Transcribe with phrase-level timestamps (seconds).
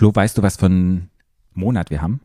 [0.00, 1.10] Flo, weißt du, was für einen
[1.52, 2.22] Monat wir haben?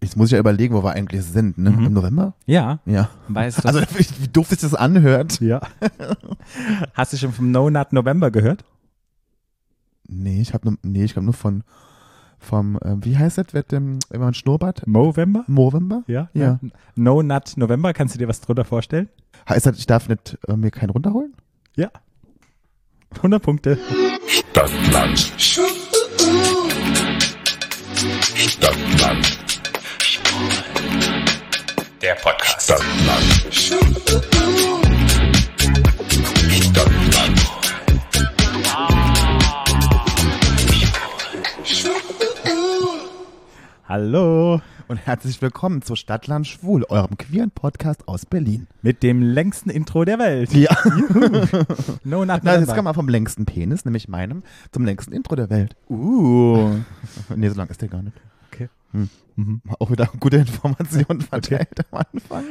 [0.00, 1.68] Jetzt muss ich ja überlegen, wo wir eigentlich sind, ne?
[1.68, 1.84] Mhm.
[1.84, 2.32] Im November?
[2.46, 2.78] Ja.
[2.86, 3.10] Ja.
[3.28, 3.68] Weißt du?
[3.68, 5.42] Also, wie, doof sich das anhört.
[5.42, 5.60] ja.
[6.94, 8.64] Hast du schon vom No Nut November gehört?
[10.08, 11.64] Nee, ich habe nur, nee, ich glaube nur von,
[12.38, 14.86] vom, ähm, wie heißt das, wird dem, wenn man Schnurrbart?
[14.86, 15.44] Movember?
[15.48, 16.02] November?
[16.06, 16.30] Ja.
[16.32, 16.60] Ja.
[16.94, 19.10] No Nut November, kannst du dir was drunter vorstellen?
[19.50, 21.34] Heißt das, ich darf nicht äh, mir keinen runterholen?
[21.76, 21.90] Ja.
[23.16, 23.78] 100 Punkte.
[24.26, 25.30] Stadtland.
[27.98, 29.38] Stadtland.
[32.00, 32.62] Der Podcast.
[32.62, 33.24] Stadtland.
[36.62, 37.40] Stadtland.
[43.88, 44.60] Hallo.
[44.88, 48.66] Und herzlich willkommen zu Stadtland Schwul, eurem queeren Podcast aus Berlin.
[48.80, 50.50] Mit dem längsten Intro der Welt.
[50.54, 50.74] Ja.
[52.04, 54.42] No Nut Na, jetzt kommen wir vom längsten Penis, nämlich meinem,
[54.72, 55.76] zum längsten Intro der Welt.
[55.90, 56.76] Uh.
[57.36, 58.16] Nee, so lang ist der gar nicht.
[58.50, 58.70] Okay.
[58.92, 59.10] Hm.
[59.36, 59.60] Mhm.
[59.78, 62.44] Auch wieder gute Informationen verteilt am Anfang.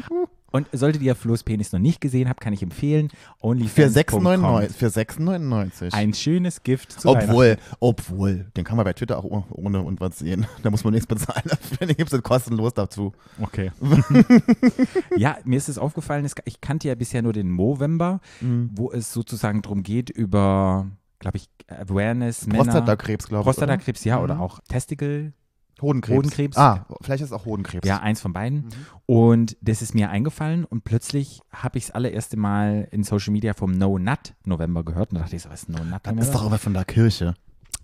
[0.51, 4.25] Und solltet ihr Flo's Penis noch nicht gesehen habt, kann ich empfehlen, Für onlyfans.com.
[4.27, 4.69] 6,99.
[4.73, 5.93] Für 6,99.
[5.93, 9.99] Ein schönes Gift zu Obwohl, obwohl, den kann man bei Twitter auch oh- ohne und
[9.99, 10.45] was sehen.
[10.63, 11.43] Da muss man nichts bezahlen.
[11.81, 13.13] Den gibt es kostenlos dazu.
[13.41, 13.71] Okay.
[15.17, 18.69] ja, mir ist es aufgefallen, ich kannte ja bisher nur den Movember, Mhm.
[18.73, 20.87] wo es sozusagen darum geht über,
[21.19, 22.63] glaube ich, Awareness, Männer.
[22.63, 23.45] Prostatakrebs, glaube ich.
[23.45, 24.23] Prostatakrebs, ja, Mhm.
[24.23, 25.33] oder auch Testicle.
[25.81, 26.17] Hodenkrebs.
[26.17, 26.57] Hodenkrebs.
[26.57, 27.87] Ah, vielleicht ist es auch Hodenkrebs.
[27.87, 28.59] Ja, eins von beiden.
[28.65, 28.69] Mhm.
[29.05, 33.53] Und das ist mir eingefallen und plötzlich habe ich es allererste Mal in Social Media
[33.53, 36.03] vom No Nut November gehört und da dachte ich so, was ist No Nut Das
[36.05, 36.21] November?
[36.23, 37.35] ist doch aber von der Kirche.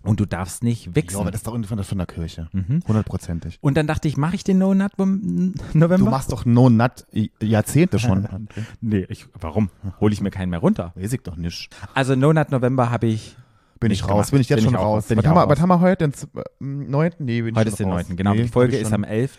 [0.02, 1.16] und du darfst nicht Ja, wichsen.
[1.18, 2.48] aber das ist doch irgendwie von der, Kirche.
[2.52, 2.80] mhm.
[2.86, 3.58] Hundertprozentig.
[3.62, 5.96] Und dann dachte ich, mache ich den No Nut Vom- November?
[6.04, 7.06] Du machst doch No Nut
[7.40, 8.28] Jahrzehnte schon.
[8.82, 9.70] Nee, ich, warum?
[10.00, 10.92] Hole ich mir keinen mehr runter.
[10.94, 11.70] Weiß ich doch nicht.
[11.94, 13.36] Also No Nut November habe ich
[13.80, 14.08] Bin ich raus.
[14.08, 14.30] gemacht.
[14.32, 15.04] Bin ich jetzt Bin schon ich raus.
[15.08, 16.04] Was haben, wir, was haben wir heute?
[16.08, 17.12] Den z- äh, 9.?
[17.18, 18.08] Nee, bin ich Heute schon ist der raus.
[18.08, 18.16] 9.
[18.16, 19.38] Genau, Nee, die Folge ist am 11.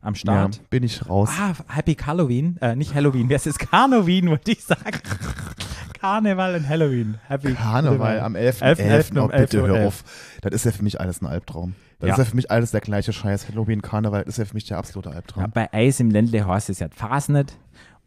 [0.00, 0.60] am Ja, Start.
[0.70, 1.30] bin ich raus.
[1.38, 2.56] Ah, Happy Halloween.
[2.60, 4.82] Äh, nicht Halloween, das ist Karnoween, wollte ich sagen.
[6.00, 7.16] Karneval und Halloween.
[7.26, 8.60] Happy Karneval am 11.11.
[8.78, 9.18] 11.11.
[9.18, 9.66] Oh, um bitte 11.11.
[9.66, 10.04] hör auf.
[10.42, 11.74] Das ist ja für mich alles ein Albtraum.
[11.98, 12.14] Das Ja.
[12.14, 13.48] ist ja für mich alles der gleiche Scheiß.
[13.48, 15.42] Halloween, Karneval, ist ja für mich der absolute Albtraum.
[15.42, 17.56] Ja, bei Eis im Ländle heißt es ja Fasnet.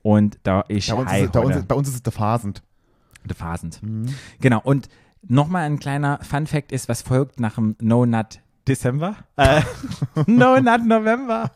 [0.03, 1.65] Und da ist Bei, uns ist, es- bei, uns, heute.
[1.65, 2.63] bei uns ist es der Phasend.
[3.25, 3.83] Der Phasend.
[3.83, 4.07] Mhm.
[4.39, 4.61] Genau.
[4.63, 4.87] Und
[5.27, 9.15] nochmal ein kleiner Fun Fact ist, was folgt nach dem No Nut Dezember?
[9.37, 9.61] Äh,
[10.27, 11.51] no Nut November.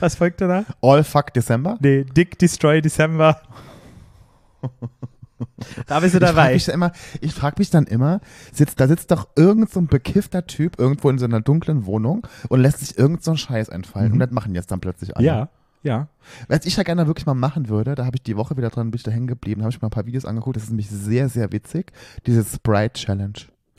[0.00, 0.64] Was folgt danach?
[0.80, 1.76] All Fuck December.
[1.80, 3.40] Nee, Dick Destroy December.
[5.86, 6.52] da bist du Ich frage dabei.
[7.20, 8.20] mich, frag mich dann immer,
[8.52, 12.26] sitzt, da sitzt doch irgend so ein bekiffter Typ irgendwo in so einer dunklen Wohnung
[12.48, 14.08] und lässt sich irgend so einen Scheiß einfallen.
[14.08, 14.12] Mhm.
[14.14, 15.26] Und das machen jetzt dann plötzlich alle.
[15.26, 15.48] Ja,
[15.82, 16.08] ja.
[16.48, 18.90] Was ich ja gerne wirklich mal machen würde, da habe ich die Woche wieder dran,
[18.90, 20.88] bin ich da hängen geblieben, habe ich mal ein paar Videos angeguckt, das ist nämlich
[20.90, 21.92] sehr, sehr witzig.
[22.26, 23.32] Diese Sprite Challenge.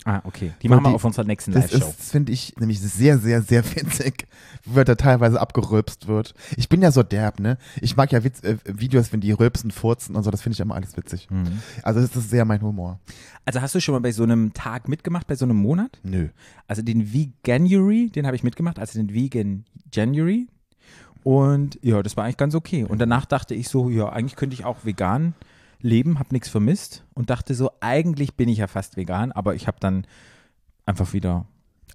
[0.05, 0.51] Ah, okay.
[0.61, 1.87] Die machen wir die- auf unserer nächsten Das Live-Show.
[1.87, 4.27] ist, finde ich, nämlich sehr, sehr, sehr witzig,
[4.65, 6.33] wie da teilweise abgerülpst wird.
[6.57, 7.57] Ich bin ja so derb, ne?
[7.79, 10.59] Ich mag ja Witz, äh, Videos, wenn die rülpsen, furzen und so, das finde ich
[10.59, 11.29] immer alles witzig.
[11.31, 11.61] Mhm.
[11.83, 12.99] Also das ist sehr mein Humor.
[13.45, 16.01] Also hast du schon mal bei so einem Tag mitgemacht, bei so einem Monat?
[16.03, 16.27] Nö.
[16.67, 20.47] Also den Veganuary, den habe ich mitgemacht, also den Vegan January.
[21.23, 22.83] Und ja, das war eigentlich ganz okay.
[22.83, 25.33] Und danach dachte ich so, ja, eigentlich könnte ich auch vegan
[25.79, 29.67] leben, habe nichts vermisst und dachte so, eigentlich bin ich ja fast vegan, aber ich
[29.67, 30.05] habe dann
[30.85, 31.45] einfach wieder.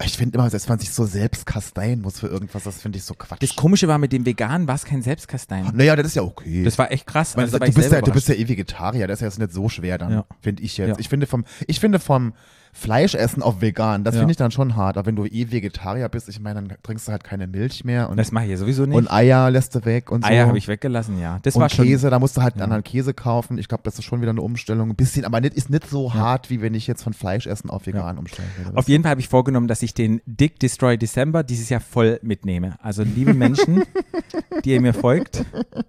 [0.01, 3.03] Ich finde immer, dass man sich so selbst kasteien muss für irgendwas, das finde ich
[3.03, 3.41] so Quatsch.
[3.41, 5.71] Das Komische war mit dem Veganen, war es kein Selbstkastein.
[5.73, 6.63] naja, das ist ja okay.
[6.63, 7.35] Das war echt krass.
[7.35, 9.39] Meine, Also, du, bist ja, selber du bist ja eh Vegetarier, das ist ja jetzt
[9.39, 10.25] nicht so schwer dann, Ja.
[10.39, 10.87] finde ich jetzt.
[10.89, 10.95] Ja.
[10.99, 12.33] Ich finde vom, ich finde vom
[12.79, 14.21] Fleischessen auf vegan, das Ja.
[14.21, 14.97] finde ich dann schon hart.
[14.97, 18.09] Aber wenn du eh Vegetarier bist, ich meine, dann trinkst du halt keine Milch mehr
[18.09, 18.95] und, Das mache ich ja sowieso nicht.
[18.97, 20.29] und Eier lässt du weg und so.
[20.29, 21.39] Eier habe ich weggelassen, ja.
[21.43, 21.85] Das und war schon.
[21.85, 22.63] Käse, da musst du halt einen Ja.
[22.65, 23.57] anderen Käse kaufen.
[23.57, 24.89] Ich glaube, das ist schon wieder eine Umstellung.
[24.89, 27.85] Ein bisschen, aber nicht, ist nicht so hart, wie wenn ich jetzt von Fleischessen auf
[27.85, 28.47] vegan umstelle.
[28.63, 28.77] würde.
[28.77, 32.19] Auf jeden Fall habe ich vorgenommen, dass ich den Dick Destroy December dieses Jahr voll
[32.23, 32.75] mitnehme.
[32.81, 33.83] Also liebe Menschen,
[34.65, 35.43] die ihr mir folgt,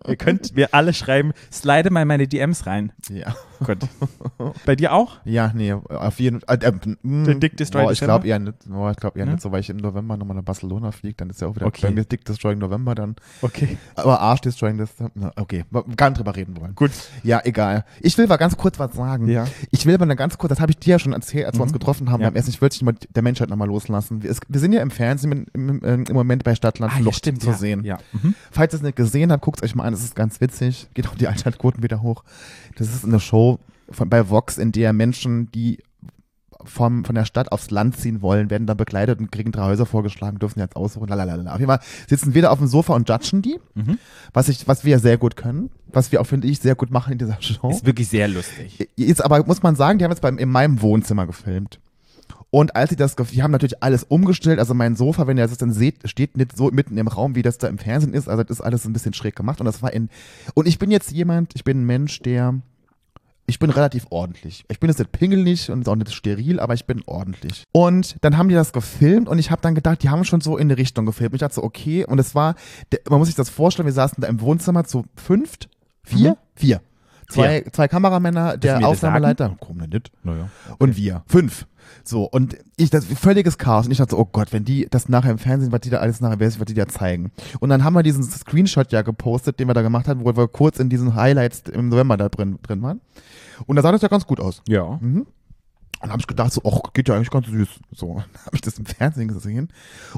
[0.06, 2.93] ihr könnt mir alle schreiben, slide mal in meine DMs rein.
[3.11, 3.34] ja.
[3.65, 3.77] Gut.
[4.65, 5.19] Bei dir auch?
[5.27, 6.59] ja, nee, auf jeden Fall.
[6.62, 9.27] Äh, äh, mm, Der Dick Destroy boah, ich glaube eher nicht, boah, ich glaube eher
[9.27, 9.32] Ja?
[9.32, 11.67] nicht so, weil ich im November nochmal nach Barcelona fliege, dann ist ja auch wieder
[11.67, 11.82] Okay.
[11.82, 13.17] bei mir Dick Destroying November dann.
[13.43, 13.79] Okay.
[13.97, 15.65] Aber Arsch Destroying December, okay,
[15.97, 16.75] gar nicht drüber reden wollen.
[16.75, 16.91] Gut.
[17.23, 17.85] Ja, egal.
[18.00, 19.29] Ich will mal ganz kurz was sagen.
[19.29, 19.47] Ja.
[19.71, 21.73] Ich will mal ganz kurz, das habe ich dir ja schon erzählt, als wir uns
[21.73, 21.79] Mhm.
[21.79, 22.29] getroffen haben Ja.
[22.31, 22.50] beim Essen.
[22.50, 24.23] Ich wollte dich mal der Menschheit nochmal loslassen.
[24.23, 27.03] Wir, es, wir sind ja im Fernsehen im, im, im Moment bei Stadtland Ah, ja,
[27.03, 27.43] Flucht stimmt.
[27.43, 27.55] zu ja.
[27.56, 27.85] sehen.
[27.85, 27.99] Ja.
[28.12, 28.35] Mhm.
[28.50, 29.94] Falls ihr es nicht gesehen habt, guckt es euch mal an.
[29.94, 30.88] Es ist ganz witzig.
[30.94, 32.25] Geht auch die Einschaltquoten wieder hoch.
[32.76, 33.59] Das ist eine Show
[33.91, 35.79] von, bei Vox, in der Menschen, die
[36.65, 39.87] vom, von der Stadt aufs Land ziehen wollen, werden dann begleitet und kriegen drei Häuser
[39.87, 41.09] vorgeschlagen, dürfen jetzt aussuchen.
[41.09, 41.53] Lalalala.
[41.53, 43.99] Auf jeden Fall sitzen wir da auf dem Sofa und judgen die, Mhm.
[44.33, 47.12] was, ich, was wir sehr gut können, was wir auch, finde ich, sehr gut machen
[47.12, 47.71] in dieser Show.
[47.71, 48.89] Ist wirklich sehr lustig.
[48.97, 51.79] Jetzt aber muss man sagen, die haben jetzt beim, in meinem Wohnzimmer gefilmt.
[52.53, 54.59] Und als sie das, die haben natürlich alles umgestellt.
[54.59, 57.43] Also mein Sofa, wenn ihr das dann seht, steht nicht so mitten im Raum, wie
[57.43, 58.29] das da im Fernsehen ist.
[58.29, 59.61] Also das ist alles ein bisschen schräg gemacht.
[59.61, 60.09] Und das war in,
[60.55, 62.55] und ich bin jetzt jemand, ich bin ein Mensch, der,
[63.50, 64.64] ich bin relativ ordentlich.
[64.69, 67.64] Ich bin jetzt nicht pingelig und auch nicht steril, aber ich bin ordentlich.
[67.73, 70.56] Und dann haben die das gefilmt und ich habe dann gedacht, die haben schon so
[70.56, 71.32] in die Richtung gefilmt.
[71.32, 72.06] Und ich dachte so, okay.
[72.06, 72.55] Und es war,
[73.08, 75.69] man muss sich das vorstellen, wir saßen da im Wohnzimmer zu fünft,
[76.05, 76.81] vier, vier.
[77.29, 80.49] Zwei, zwei Kameramänner, der Aufnahmeleiter, komm nicht, Naja.
[80.79, 81.23] und wir.
[81.26, 81.67] Fünf.
[82.05, 83.87] So, und ich, das völliges Chaos.
[83.87, 85.99] Und ich dachte so, oh Gott, wenn die das nachher im Fernsehen, was die da
[85.99, 87.31] alles nachher, was die da zeigen.
[87.61, 90.49] Und dann haben wir diesen Screenshot ja gepostet, den wir da gemacht haben, wo wir
[90.49, 93.00] kurz in diesen Highlights im November da drin, drin waren.
[93.67, 94.62] Und da sah das ja ganz gut aus.
[94.69, 94.99] Ja.
[95.01, 95.27] Mhm.
[96.01, 97.69] Und dann habe ich gedacht, so, ach, geht ja eigentlich ganz süß.
[97.93, 99.69] So, dann habe ich das im Fernsehen gesehen.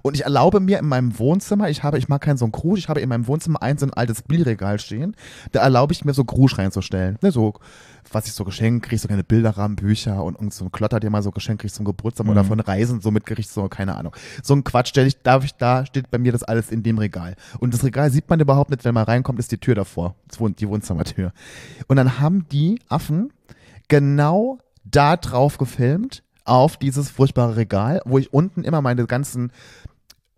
[0.02, 2.78] Und ich erlaube mir in meinem Wohnzimmer, ich habe, ich mag keinen so einen Krusch,
[2.78, 5.16] ich habe in meinem Wohnzimmer ein so ein altes Bildregal stehen.
[5.50, 7.18] Da erlaube ich mir so Krusch reinzustellen.
[7.20, 7.54] Ne, so,
[8.10, 11.12] was ich so geschenkt kriege, so kleine Bilderrahmen, Bücher und irgend so ein Klotter, den
[11.12, 14.14] man so geschenkt kriegt zum Geburtstag oder von Reisen, so mit Gericht, so, keine Ahnung.
[14.42, 16.98] So ein Quatsch stelle ich, darf ich, da steht bei mir das alles in dem
[16.98, 17.36] Regal.
[17.58, 20.14] Und das Regal sieht man überhaupt nicht, wenn man reinkommt, ist die Tür davor.
[20.38, 21.32] Die Wohnzimmertür.
[21.86, 23.32] Und dann haben die Affen
[23.88, 29.52] genau da drauf gefilmt, auf dieses furchtbare Regal, wo ich unten immer meine ganzen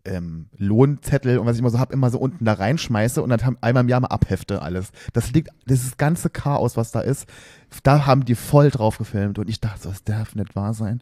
[0.04, 3.56] ähm, Lohnzettel und was ich immer so habe, immer so unten da reinschmeiße und dann
[3.60, 4.90] einmal im Jahr mal abhefte alles.
[5.12, 7.26] Das liegt, dieses ganze Chaos, was da ist,
[7.82, 11.00] da haben die voll drauf gefilmt und ich dachte, so, das darf nicht wahr sein.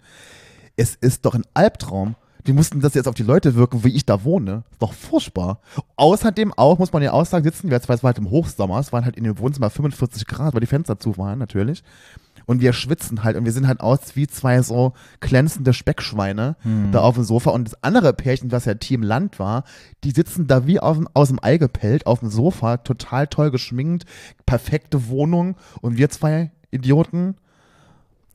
[0.77, 2.17] Es ist doch ein Albtraum.
[2.47, 4.65] Die mussten das jetzt auf die Leute wirken, wie ich da wohne.
[4.73, 5.61] Ist doch furchtbar.
[5.95, 8.31] Außerdem auch, muss man ja auch sagen, sitzen wir jetzt, weil es war halt im
[8.31, 11.85] Hochsommer, es waren halt in dem Wohnzimmer 45 Grad, weil die Fenster zu waren, natürlich.
[12.47, 16.57] Und wir schwitzen halt und wir sehen halt aus wie zwei so glänzende Speckschweine
[16.93, 17.51] da auf dem Sofa.
[17.51, 19.65] Und das andere Pärchen, was ja Team Land war,
[20.05, 23.51] die sitzen da wie auf dem, aus dem Ei gepellt auf dem Sofa, total toll
[23.51, 24.05] geschminkt,
[24.47, 25.57] perfekte Wohnung.
[25.81, 27.37] Und wir zwei Idioten.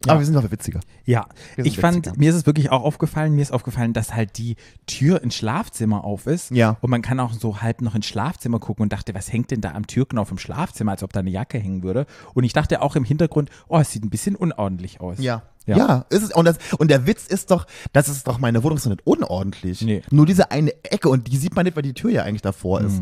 [0.05, 0.11] Ja.
[0.11, 0.79] Aber wir sind doch witziger.
[1.05, 1.27] Ja,
[1.57, 2.15] ich fand, witziger.
[2.17, 4.55] mir ist es wirklich auch aufgefallen, mir ist aufgefallen, dass halt die
[4.85, 6.51] Tür ins Schlafzimmer auf ist.
[6.51, 6.77] Ja.
[6.81, 9.61] Und man kann auch so halb noch ins Schlafzimmer gucken und dachte, was hängt denn
[9.61, 12.05] da am Türknauf im Schlafzimmer, als ob da eine Jacke hängen würde.
[12.35, 15.19] Und ich dachte auch im Hintergrund, oh, es sieht ein bisschen unordentlich aus.
[15.19, 15.43] Ja.
[15.65, 15.77] Ja.
[15.77, 18.77] Ja, ist es, und, das, und der Witz ist doch, das ist doch, meine Wohnung
[18.77, 19.81] ist doch nicht unordentlich.
[19.81, 20.01] Nee.
[20.11, 22.79] Nur diese eine Ecke und die sieht man nicht, weil die Tür ja eigentlich davor
[22.79, 23.01] ist.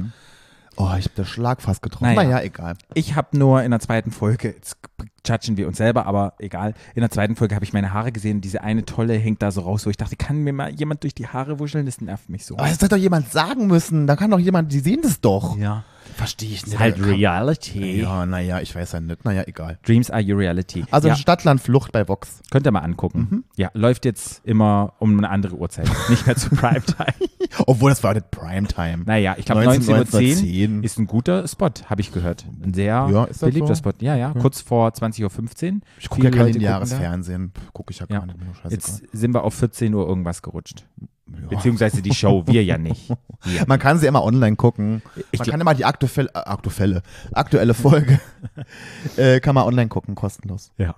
[0.77, 2.15] Oh, ich habe das Schlag fast getroffen.
[2.15, 2.29] Naja.
[2.29, 2.75] Naja, egal.
[2.93, 4.77] Ich habe nur in der zweiten Folge, jetzt
[5.25, 8.41] judgen wir uns selber, aber egal, in der zweiten Folge habe ich meine Haare gesehen
[8.41, 11.15] diese eine tolle hängt da so raus, wo ich dachte, kann mir mal jemand durch
[11.15, 11.85] die Haare wuscheln?
[11.85, 12.57] Das nervt mich so.
[12.57, 14.07] Aber das hat doch jemand sagen müssen.
[14.07, 15.57] Da kann doch jemand, die sehen das doch.
[15.57, 15.83] Ja.
[16.15, 18.01] Verstehe ich Ist halt Reality.
[18.01, 19.25] Ja, naja, ich weiß ja nicht.
[19.25, 19.77] Naja, egal.
[19.85, 20.85] Dreams are your reality.
[20.89, 22.41] Also ja, Stadtlandflucht bei Vox.
[22.51, 23.43] könnt ihr mal angucken.
[23.57, 27.13] Ja, läuft jetzt immer um eine andere Uhrzeit, nicht mehr zu Primetime.
[27.67, 29.03] Obwohl, das war nicht Primetime.
[29.05, 30.83] Naja, ich glaube 19, 19.10 Uhr 1910.
[30.83, 32.45] ist ein guter Spot, habe ich gehört.
[32.63, 33.79] Ein sehr Ja, beliebter so?
[33.79, 33.93] Spot.
[33.99, 35.79] Ja, ja, kurz vor 20.15 Uhr.
[35.99, 36.93] Ich gucke ja kein lineares.
[36.93, 37.51] Fernsehen.
[37.73, 38.19] Gucke ich ja Ja.
[38.19, 38.47] gar nicht mehr.
[38.55, 38.71] Scheißegal.
[38.71, 40.85] Jetzt sind wir auf 14 Uhr irgendwas gerutscht.
[41.27, 41.47] Ja.
[41.47, 43.09] Beziehungsweise die Show, wir ja nicht.
[43.43, 43.65] Wir.
[43.67, 45.01] Man kann sie immer online gucken.
[45.31, 47.01] Ich man kann immer die aktuelle, aktuelle,
[47.31, 48.19] aktuelle Folge
[49.17, 50.71] äh, kann man online gucken, kostenlos.
[50.77, 50.95] Ja.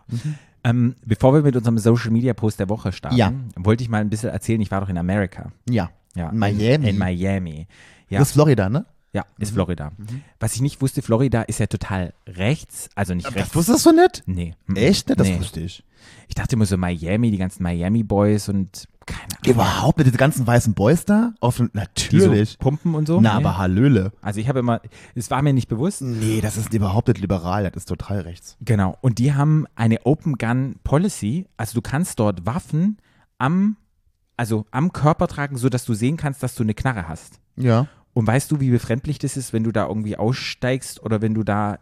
[0.63, 3.31] Ähm, bevor wir mit unserem Social Media Post der Woche starten, Ja.
[3.55, 5.51] wollte ich mal ein bisschen erzählen, ich war doch in Amerika.
[5.69, 5.89] Ja.
[6.15, 6.65] Ja, Miami.
[6.73, 7.67] In, in Miami.
[8.09, 8.85] Ja, Das ist Florida, ne?
[9.13, 9.91] Ja ist Florida.
[10.39, 13.49] Was ich nicht wusste, Florida ist ja total rechts, also nicht rechts.
[13.49, 14.23] Das wusstest du nicht?
[14.25, 14.55] Nee.
[14.67, 14.75] Mhm.
[14.75, 15.19] Echt nicht?
[15.19, 15.39] Das nee.
[15.39, 15.83] wusste ich.
[16.27, 19.55] Ich dachte immer so Miami, die ganzen Miami Boys und keine Ahnung.
[19.55, 21.33] Überhaupt nicht, diese ganzen weißen Boys da?
[21.39, 22.51] Auf, Die natürlich.
[22.51, 23.19] so pumpen und so.
[23.21, 23.45] Na, nee.
[23.45, 24.11] aber Hallöle.
[24.21, 24.81] Also ich habe immer,
[25.15, 26.01] es war mir nicht bewusst.
[26.01, 28.57] Nee, das ist überhaupt nicht liberal, das ist total rechts.
[28.61, 28.97] Genau.
[29.01, 31.47] Und die haben eine Open Gun Policy.
[31.55, 32.97] Also du kannst dort Waffen
[33.37, 33.77] am,
[34.35, 37.39] also am Körper tragen, sodass du sehen kannst, dass du eine Knarre hast.
[37.55, 37.87] Ja.
[38.17, 41.43] Und weißt du, wie befremdlich das ist, wenn du da irgendwie aussteigst oder wenn du
[41.43, 41.77] da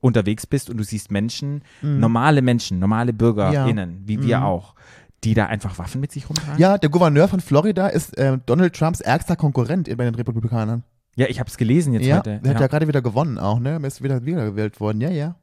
[0.00, 4.76] unterwegs bist und du siehst Menschen, normale Menschen, normale BürgerInnen, wie wir auch,
[5.24, 6.60] die da einfach Waffen mit sich rumtragen?
[6.60, 10.84] Ja, der Gouverneur von Florida ist äh, Donald Trumps ärgster Konkurrent bei den Republikanern.
[11.16, 12.38] Ja, ich habe es gelesen jetzt ja, heute.
[12.38, 12.60] der hat Ja.
[12.60, 13.70] ja gerade wieder gewonnen auch, ne?
[13.70, 15.00] Er ist wieder wiedergewählt worden.
[15.00, 15.34] Ja, ja.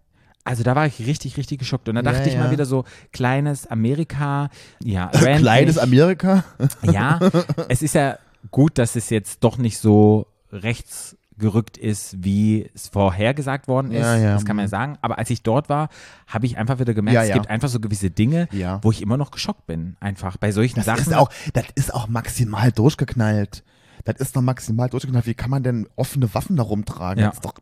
[0.46, 1.89] Also da war ich richtig, richtig geschockt.
[1.89, 2.51] Und da Ja, dachte ich mal ja.
[2.51, 4.50] wieder so, kleines Amerika,
[4.82, 5.77] ja, Kleines.
[5.77, 6.46] Amerika.
[6.84, 7.20] Ja,
[7.68, 8.18] es ist ja
[8.50, 14.01] gut, dass es jetzt doch nicht so rechts gerückt ist, wie es vorhergesagt worden ist.
[14.01, 14.34] Ja, ja.
[14.34, 14.98] Das kann man ja sagen.
[15.01, 15.89] Aber als ich dort war,
[16.25, 18.48] habe ich einfach wieder gemerkt, Ja, es gibt einfach so gewisse Dinge,
[18.82, 19.96] wo ich immer noch geschockt bin.
[20.00, 21.01] Einfach bei solchen Das Sachen.
[21.01, 23.63] ist auch, das ist auch maximal durchgeknallt.
[24.04, 25.27] Das ist doch maximal durchgeknallt.
[25.27, 27.22] Wie kann man denn offene Waffen da rumtragen?
[27.22, 27.27] Ja.
[27.30, 27.54] Das ist doch,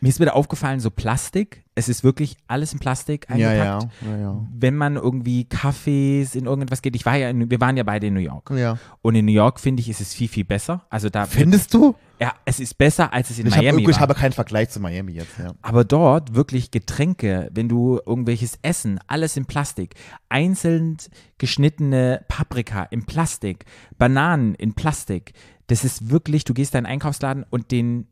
[0.00, 3.88] Mir ist wieder aufgefallen, so Plastik, es ist wirklich alles in Plastik eingepackt.
[4.02, 4.46] ja, ja, ja.
[4.52, 8.06] Wenn man irgendwie Kaffees in irgendwas geht, ich war ja, in, wir waren ja beide
[8.06, 8.50] in New York.
[8.50, 8.78] Ja.
[9.02, 10.84] Und in New York finde ich, ist es viel, viel besser.
[10.90, 11.94] Also da, Findest du?
[12.20, 14.00] ja, es ist besser, als es in Ich, hab, Miami ich war.
[14.00, 15.52] habe keinen Vergleich zu Miami jetzt, ja.
[15.62, 19.94] Aber dort wirklich Getränke, wenn du irgendwelches Essen, alles in Plastik,
[20.28, 20.96] einzeln
[21.38, 23.64] geschnittene Paprika in Plastik,
[23.98, 25.32] Bananen in Plastik,
[25.66, 28.06] das ist wirklich, du gehst in einen Einkaufsladen und den,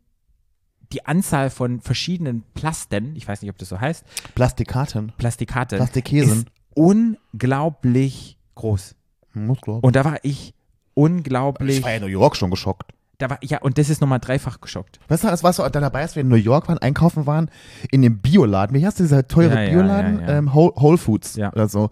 [0.92, 5.12] die Anzahl von verschiedenen Plasten, ich weiß nicht, ob das so heißt, Plastikaten.
[5.16, 6.38] Plastikate, Plastikkäsen.
[6.38, 8.94] ist unglaublich groß.
[9.34, 9.80] Muss glauben.
[9.80, 10.54] Und da war ich
[10.94, 12.92] unglaublich, Ich war ja in New York schon geschockt.
[13.18, 15.00] da war, ja, und das ist nochmal dreifach geschockt.
[15.08, 17.50] Weißt du, das warst du da dabei, als wir in New York waren, einkaufen waren,
[17.90, 18.76] in dem Bioladen.
[18.76, 20.20] Wie heißt dieser teure Ja, Bioladen?
[20.20, 20.38] ja, ja.
[20.38, 21.52] Ähm, Whole, Whole Foods Ja.
[21.52, 21.90] oder so.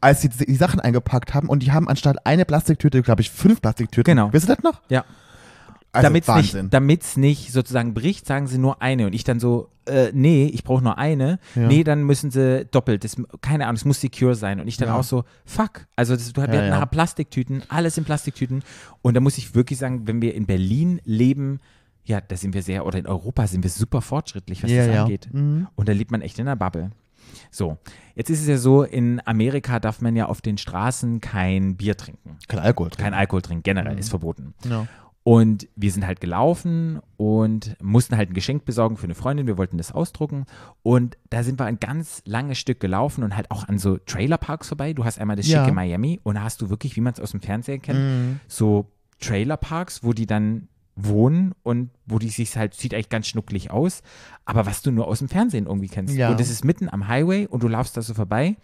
[0.00, 3.30] Als sie die, die Sachen eingepackt haben und die haben anstatt eine Plastiktüte, glaube ich,
[3.30, 4.04] fünf Plastiktüten.
[4.16, 4.32] Genau.
[4.32, 4.80] Wisst ihr das noch?
[4.88, 5.04] Ja.
[5.92, 6.62] Also damit's Wahnsinn.
[6.66, 9.06] nicht, damit's nicht sozusagen bricht, sagen sie nur eine.
[9.06, 11.38] Und ich dann so, äh, nee, ich brauche nur eine.
[11.56, 11.66] Ja.
[11.66, 13.02] Nee, dann müssen sie doppelt.
[13.02, 14.60] Das, keine Ahnung, es muss secure sein.
[14.60, 14.96] Und ich dann Ja.
[14.96, 15.86] auch so, fuck.
[15.96, 18.62] Also das, du, wir Ja, hatten nachher Plastiktüten, alles in Plastiktüten.
[19.02, 21.58] Und da muss ich wirklich sagen, wenn wir in Berlin leben,
[22.04, 24.96] ja, da sind wir sehr, oder in Europa sind wir super fortschrittlich, was Ja, das
[24.96, 25.28] angeht.
[25.32, 25.66] Mhm.
[25.74, 26.90] Und da lebt man echt in einer Bubble.
[27.50, 27.78] So,
[28.14, 31.96] jetzt ist es ja so, in Amerika darf man ja auf den Straßen kein Bier
[31.96, 32.38] trinken.
[32.48, 32.90] Kein Alkohol.
[32.96, 33.98] Kein Alkohol trinken, generell Mhm.
[33.98, 34.54] ist verboten.
[34.68, 34.86] Ja.
[35.22, 39.46] Und wir sind halt gelaufen und mussten halt ein Geschenk besorgen für eine Freundin.
[39.46, 40.46] Wir wollten das ausdrucken.
[40.82, 44.68] Und da sind wir ein ganz langes Stück gelaufen und halt auch an so Trailerparks
[44.68, 44.94] vorbei.
[44.94, 45.62] Du hast einmal das Ja.
[45.62, 48.40] schicke Miami und da hast du wirklich, wie man es aus dem Fernsehen kennt, Mhm.
[48.48, 48.86] so
[49.20, 54.02] Trailerparks, wo die dann wohnen und wo die sich halt, sieht eigentlich ganz schnucklig aus,
[54.44, 56.14] aber was du nur aus dem Fernsehen irgendwie kennst.
[56.14, 56.30] Ja.
[56.30, 58.56] Und das ist mitten am Highway und du laufst da so vorbei.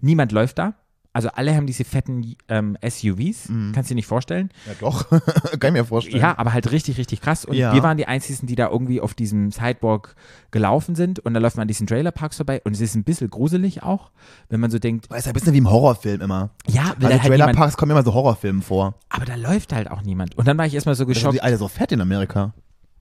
[0.00, 0.74] Niemand läuft da.
[1.14, 3.46] Also alle haben diese fetten ähm, SUVs.
[3.72, 4.50] Kannst du dir nicht vorstellen.
[4.66, 5.08] Ja, doch.
[5.60, 6.20] Kann ich mir vorstellen.
[6.20, 7.44] Ja, aber halt richtig, richtig krass.
[7.44, 7.72] Und Ja.
[7.72, 10.16] wir waren die Einzigen, die da irgendwie auf diesem Sidewalk
[10.50, 11.20] gelaufen sind.
[11.20, 12.60] Und da läuft man an diesen Trailerparks vorbei.
[12.64, 14.10] Und es ist ein bisschen gruselig auch,
[14.48, 16.50] wenn man so denkt, Weil es ist ein bisschen wie im Horrorfilm immer.
[16.66, 18.94] ja, Weil will in da halt Trailerparks kommen immer so Horrorfilme vor.
[19.08, 20.36] aber da läuft halt auch niemand.
[20.36, 21.34] Und dann war ich erstmal so Das sind geschockt.
[21.36, 22.52] die alle so fett in Amerika.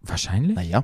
[0.03, 0.55] Wahrscheinlich.
[0.55, 0.83] Naja.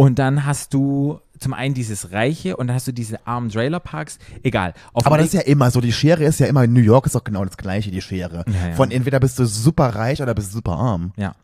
[0.00, 4.18] Und dann hast du zum einen dieses Reiche und dann hast du diese armen Trailerparks.
[4.42, 4.72] Egal.
[4.94, 7.04] Auf Aber das ist ja immer so, die Schere ist ja immer, in New York
[7.04, 8.46] ist doch genau das gleiche, die Schere.
[8.46, 8.74] Ja, ja.
[8.76, 11.12] Von entweder bist du super reich oder bist du super arm.
[11.18, 11.34] Ja.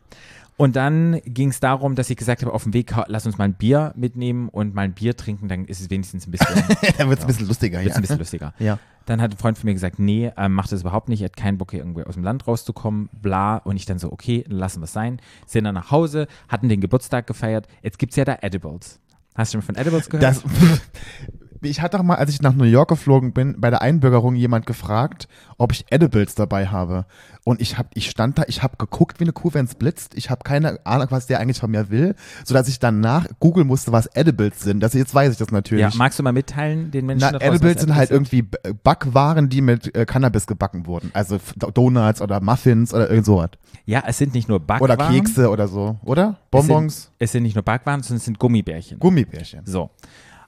[0.57, 3.45] Und dann ging es darum, dass ich gesagt habe, auf dem Weg, lass uns mal
[3.45, 6.55] ein Bier mitnehmen und mal ein Bier trinken, dann ist es wenigstens ein bisschen,
[6.97, 7.95] da wird es ein bisschen lustiger, wird's ja.
[7.95, 8.53] ein bisschen lustiger.
[8.57, 8.79] Ja.
[9.05, 11.37] Dann hat ein Freund von mir gesagt, nee, ähm, macht das überhaupt nicht, er hat
[11.37, 13.57] keinen Bock hier irgendwie aus dem Land rauszukommen, bla.
[13.57, 15.21] Und ich dann so, okay, dann lassen wir es sein.
[15.45, 17.67] Sind dann nach Hause, hatten den Geburtstag gefeiert.
[17.83, 18.99] Jetzt gibt es ja da Edibles.
[19.35, 20.23] Hast du schon von Edibles gehört?
[20.23, 20.43] Das,
[21.69, 24.65] ich hatte doch mal, als ich nach New York geflogen bin, bei der Einbürgerung jemand
[24.65, 27.05] gefragt, ob ich Edibles dabei habe.
[27.43, 30.15] Und ich hab, ich stand da, ich habe geguckt wie eine Kuh, wenn es blitzt.
[30.15, 33.93] Ich habe keine Ahnung, was der eigentlich von mir will, sodass ich danach googeln musste,
[33.93, 34.81] was Edibles sind.
[34.81, 35.81] Das, jetzt weiß ich das natürlich.
[35.81, 38.57] ja, magst du mal mitteilen den Menschen Na, da draußen, Edibles sind halt irgendwie B-
[38.83, 41.09] Backwaren, die mit äh, Cannabis gebacken wurden.
[41.13, 41.39] Also
[41.73, 43.51] Donuts oder Muffins oder irgend sowas.
[43.85, 44.97] Ja, es sind nicht nur Backwaren.
[44.99, 46.37] Oder Kekse oder so, oder?
[46.43, 48.99] Es Bonbons, sind, es sind nicht nur Backwaren, sondern es sind Gummibärchen.
[48.99, 49.61] Gummibärchen.
[49.65, 49.89] So.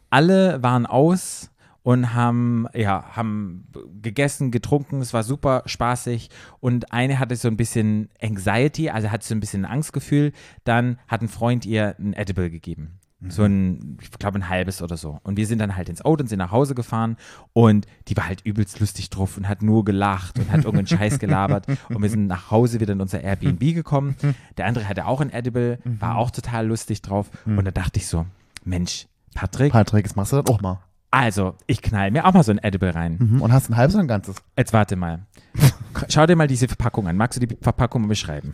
[0.09, 1.51] Alle waren aus
[1.83, 3.67] und haben, ja, haben
[4.01, 9.25] gegessen, getrunken, es war super spaßig und eine hatte so ein bisschen Anxiety, also hatte
[9.25, 12.99] so ein bisschen ein Angstgefühl, dann hat ein Freund ihr ein Edible gegeben.
[13.27, 15.19] So ein, ich glaube, ein halbes oder so.
[15.23, 17.17] Und wir sind dann halt ins Auto und sind nach Hause gefahren
[17.51, 21.19] und die war halt übelst lustig drauf und hat nur gelacht und hat irgendeinen Scheiß
[21.19, 21.65] gelabert.
[21.89, 24.15] Und wir sind nach Hause wieder in unser Airbnb gekommen.
[24.57, 27.29] Der andere hatte auch ein Edible, war auch total lustig drauf.
[27.57, 28.25] Und da dachte ich so,
[28.63, 30.79] Mensch, Patrick, Patrick, jetzt machst du das auch mal.
[31.11, 33.17] also, ich knall mir auch mal so ein Edible rein.
[33.19, 33.41] Mhm.
[33.41, 34.35] Und hast ein halbes oder ein ganzes?
[34.57, 35.19] Jetzt warte mal.
[36.09, 37.17] Schau dir mal diese Verpackung an.
[37.17, 38.53] Magst du die Verpackung beschreiben?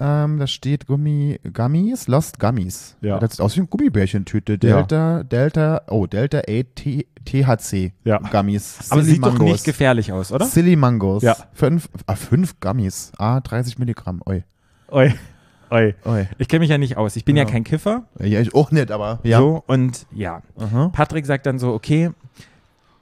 [0.00, 2.96] Ähm, da steht Gummi, Gummies, Lost Gummies.
[3.02, 3.18] Ja.
[3.18, 4.56] Das sieht aus wie eine Gummibärchentüte.
[4.58, 8.16] Delta, Delta, oh, Delta 8 T, THC Ja.
[8.18, 8.78] Gummies.
[8.90, 9.52] Aber Silly sieht doch Mangos.
[9.52, 10.46] nicht gefährlich aus, oder?
[10.46, 11.22] Silly Mangos.
[11.22, 11.36] Ja.
[11.52, 13.12] Fünf, ah, fünf Gummies.
[13.18, 14.22] Ah, 30 Milligramm.
[14.26, 14.42] Oi.
[14.90, 15.12] Oi.
[15.70, 15.94] Oi.
[16.04, 16.26] Oi.
[16.38, 17.16] Ich kenne mich ja nicht aus.
[17.16, 17.48] Ich bin ja, Ja.
[17.50, 18.04] kein Kiffer.
[18.18, 19.38] Ja, ich auch nicht, aber ja.
[19.38, 20.42] So, und ja.
[20.58, 20.88] Aha.
[20.88, 22.10] Patrick sagt dann so, okay,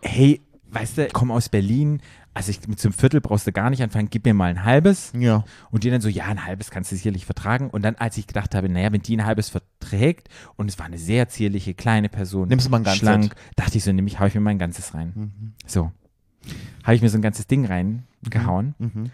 [0.02, 2.00] hey, weißt du, ich komme aus Berlin.
[2.34, 4.64] Also ich, mit so einem Viertel brauchst du gar nicht anfangen, gib mir mal ein
[4.64, 5.12] halbes.
[5.18, 5.44] Ja.
[5.72, 7.68] Und die dann so, ja, ein halbes kannst du sicherlich vertragen.
[7.70, 10.86] Und dann, als ich gedacht habe, naja, wenn die ein halbes verträgt und es war
[10.86, 13.00] eine sehr zierliche, kleine Person, Nimmst du mal ein ganzes.
[13.00, 15.54] schlank, dachte ich so, nehme ich, hau ich mir mal ein ganzes rein.
[15.66, 15.90] So.
[16.84, 18.74] Habe ich mir so ein ganzes Ding reingehauen.
[18.78, 19.10] Mhm.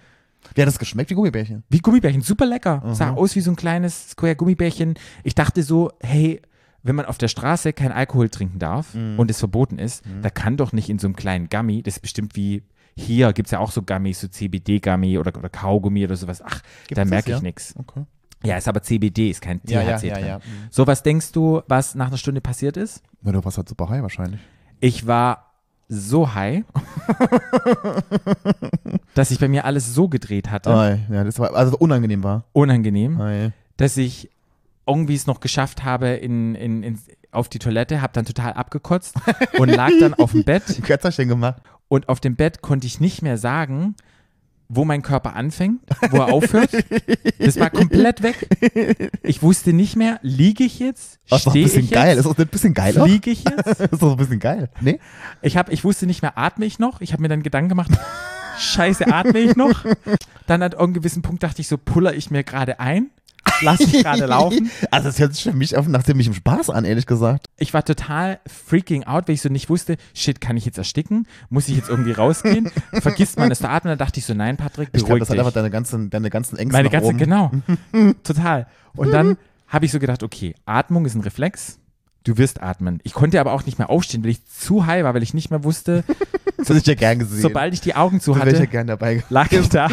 [0.55, 1.65] Wie hat das geschmeckt, wie Gummibärchen?
[1.69, 2.83] Wie Gummibärchen, super lecker.
[2.93, 3.15] Sah Aha.
[3.15, 4.95] aus wie so ein kleines Square Gummibärchen.
[5.23, 6.41] Ich dachte so, hey,
[6.83, 9.19] wenn man auf der Straße kein Alkohol trinken darf Mhm.
[9.19, 12.01] und es verboten ist, da kann doch nicht in so einem kleinen Gummy, das ist
[12.01, 12.63] bestimmt wie
[12.97, 16.41] hier gibt es ja auch so Gummies, so CBD-Gummy oder, oder Kaugummi oder sowas.
[16.45, 17.43] Ach, Gibt's da merke ich ja?
[17.43, 17.75] nichts.
[17.77, 18.05] Okay.
[18.45, 20.09] Ja, ist aber CBD, ist kein THC Ja, ja, drin.
[20.11, 20.41] ja, ja.
[20.71, 23.03] So, was denkst du, was nach einer Stunde passiert ist?
[23.23, 24.39] Na, du warst halt super high wahrscheinlich.
[24.81, 25.54] Ich war
[25.95, 26.65] so high,
[29.15, 32.45] dass sich bei mir alles so gedreht hatte, Ei, ja, das war, also unangenehm war.
[32.53, 33.53] unangenehm, Ei.
[33.77, 34.31] dass ich
[34.87, 36.99] irgendwie es noch geschafft habe in, in, in,
[37.33, 39.17] auf die Toilette, habe dann total abgekotzt
[39.59, 41.63] und lag dann auf dem Bett Kötzerchen gemacht.
[41.89, 43.95] und auf dem Bett konnte ich nicht mehr sagen,
[44.69, 45.81] wo mein Körper anfängt,
[46.11, 46.71] wo er aufhört.
[47.39, 48.49] Das war komplett weg.
[49.23, 52.17] Ich wusste nicht mehr, liege ich jetzt, Das ist doch ein stehe bisschen ich geil.
[52.17, 52.99] jetzt, Das ist ein bisschen geil.
[52.99, 53.05] auch.
[53.07, 53.67] fliege ich jetzt.
[53.79, 54.71] Das ist doch ein bisschen geil.
[54.81, 55.01] Nee?
[55.43, 57.01] Ich, hab, ich wusste nicht mehr, atme ich noch?
[57.01, 57.91] Ich habe mir dann Gedanken gemacht,
[58.59, 59.85] scheiße, atme ich noch?
[60.47, 63.11] Dann an irgendeinem gewissen Punkt dachte ich so, puller ich mir gerade ein?
[63.63, 64.71] Lass ich gerade laufen?
[64.91, 67.49] Also das hört sich für mich auf nach ziemlichem Spaß an, ehrlich gesagt.
[67.59, 71.27] Ich war total freaking out, weil ich so nicht wusste, shit, kann ich jetzt ersticken?
[71.51, 72.71] Muss ich jetzt irgendwie rausgehen?
[72.93, 73.91] Vergisst man es zu atmen?
[73.91, 76.31] Dann dachte ich so, nein, Patrick, Ich glaube, beruhig das hat einfach deine ganzen, deine
[76.31, 77.19] ganzen Ängste Meine ganze, oben.
[77.19, 77.51] genau.
[78.25, 78.67] Total.
[78.97, 79.37] Und dann
[79.69, 81.79] habe ich so gedacht, okay, Atmung ist ein Reflex.
[82.25, 83.01] Du wirst atmen.
[83.05, 85.51] Ich konnte aber auch nicht mehr aufstehen, weil ich zu high war, weil ich nicht
[85.51, 86.05] mehr wusste,
[86.57, 87.43] Das hätte ich ja gern gesehen.
[87.43, 89.23] sobald ich die Augen zu wäre ich ja hatte, gern dabei.
[89.29, 89.89] lag ich da.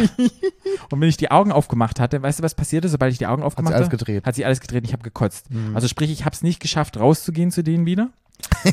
[0.90, 3.42] Und wenn ich die Augen aufgemacht hatte, weißt du, was passierte, sobald ich die Augen
[3.42, 3.96] aufgemacht alles habe?
[3.96, 4.24] gedreht.
[4.24, 5.46] Hat sich alles gedreht und ich habe gekotzt.
[5.74, 8.10] Also sprich, ich habe es nicht geschafft, rauszugehen zu denen wieder.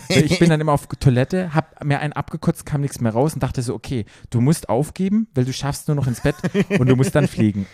[0.07, 3.43] ich bin dann immer auf Toilette, habe mir einen abgekotzt, kam nichts mehr raus und
[3.43, 6.35] dachte so, okay, du musst aufgeben, weil du schaffst nur noch ins Bett
[6.79, 7.67] und du musst dann fliegen.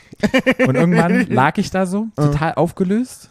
[0.66, 3.30] Und irgendwann lag ich da so, total aufgelöst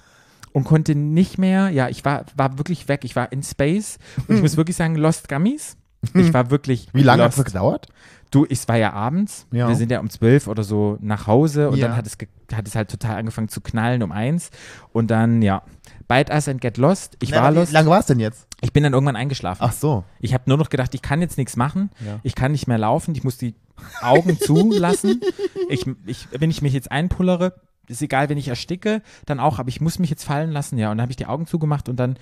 [0.54, 4.36] und konnte nicht mehr, ja, ich war, war wirklich weg, ich war in Space und
[4.36, 5.76] ich muss wirklich sagen, Lost Gummies.
[6.14, 7.88] Ich war wirklich Wie lange hat es gedauert?
[8.30, 9.46] Du, es war ja abends.
[9.52, 9.68] Ja.
[9.68, 11.88] Wir sind ja um zwölf oder so nach Hause und Ja.
[11.88, 12.16] dann hat es,
[12.54, 14.50] hat es halt total angefangen zu knallen um eins.
[14.92, 15.62] Und dann, ja,
[16.08, 17.16] Bite Us and Get Lost.
[17.22, 17.70] Ich war Na, lost.
[17.70, 18.46] Wie lange war es denn jetzt?
[18.60, 19.62] Ich bin dann irgendwann eingeschlafen.
[19.64, 20.04] Ach so.
[20.20, 21.90] Ich habe nur noch gedacht, ich kann jetzt nichts machen.
[22.04, 22.20] Ja.
[22.22, 23.14] Ich kann nicht mehr laufen.
[23.14, 23.54] Ich muss die
[24.02, 25.20] Augen zulassen.
[25.70, 27.54] Ich, ich, wenn ich mich jetzt einpullere,
[27.88, 30.78] ist egal, wenn ich ersticke, dann auch, aber ich muss mich jetzt fallen lassen.
[30.78, 32.16] Ja, und dann habe ich die Augen zugemacht und dann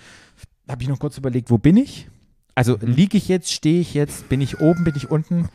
[0.69, 2.09] habe ich noch kurz überlegt, wo bin ich?
[2.55, 2.89] Also Mhm.
[2.93, 5.49] liege ich jetzt, stehe ich jetzt, bin ich oben, bin ich unten?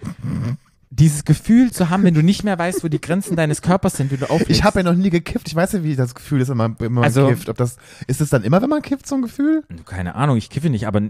[0.90, 4.10] Dieses Gefühl zu haben, wenn du nicht mehr weißt, wo die Grenzen deines Körpers sind,
[4.10, 4.52] wenn du auflegst.
[4.52, 5.48] Ich habe ja noch nie gekifft.
[5.50, 7.50] Ich weiß ja, wie das Gefühl ist, wenn man, wenn man Also- kifft.
[7.50, 7.76] Ob das,
[8.08, 9.64] ist es dann immer, wenn man kifft, so ein Gefühl?
[9.86, 11.02] Keine Ahnung, ich kiffe nicht, aber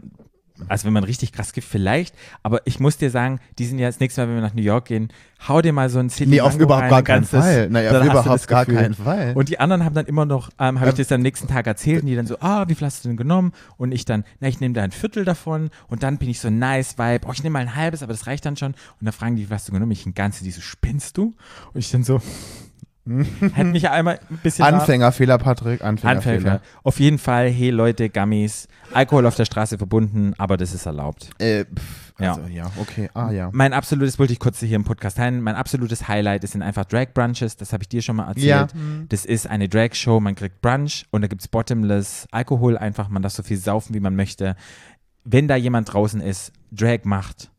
[0.68, 2.16] also wenn man richtig krass kifft, vielleicht.
[2.44, 4.62] Aber ich muss dir sagen, die sind ja das nächste Mal, wenn wir nach New
[4.62, 5.10] York gehen,
[5.48, 7.70] hau dir mal so ein City Nee, auf überhaupt rein, gar ein keinen ganzes, Fall.
[7.70, 9.34] Naja, auf überhaupt gar keinen Fall.
[9.36, 11.68] Und die anderen haben dann immer noch, ähm, habe ich Ähm, das am nächsten Tag
[11.68, 13.54] erzählt und die dann so, ah, wie viel hast du denn genommen?
[13.78, 16.50] Und ich dann, na, ich nehme da ein Viertel davon und dann bin ich so
[16.50, 18.72] nice Vibe, oh, ich nehme mal ein halbes, aber das reicht dann schon.
[18.72, 19.92] Und dann fragen die, wie viel hast du genommen?
[19.92, 21.36] Ich ein ganzes, die so, spinnst du?
[21.74, 22.22] Und ich dann so,
[23.54, 25.84] hätte mich ja einmal ein bisschen Anfängerfehler, Patrick.
[25.84, 26.36] Anfängerfehler.
[26.36, 26.62] Anfänger.
[26.84, 31.30] Auf jeden Fall, hey Leute, Gummies, Alkohol auf der Straße verbunden, aber das ist erlaubt.
[31.40, 32.34] Äh, pff, Ja.
[32.36, 32.72] also, ja.
[32.78, 33.10] okay.
[33.14, 33.50] Ah, ja.
[33.54, 36.86] Mein absolutes, wollte ich kurz hier im Podcast teilen, mein absolutes Highlight ist sind einfach
[36.86, 38.46] Drag Brunches, das habe ich dir schon mal erzählt.
[38.48, 38.68] Ja.
[39.10, 43.22] Das ist eine Drag-Show, man kriegt Brunch und da gibt es Bottomless Alkohol einfach, man
[43.22, 44.56] darf so viel saufen, wie man möchte.
[45.24, 47.50] Wenn da jemand draußen ist, Drag macht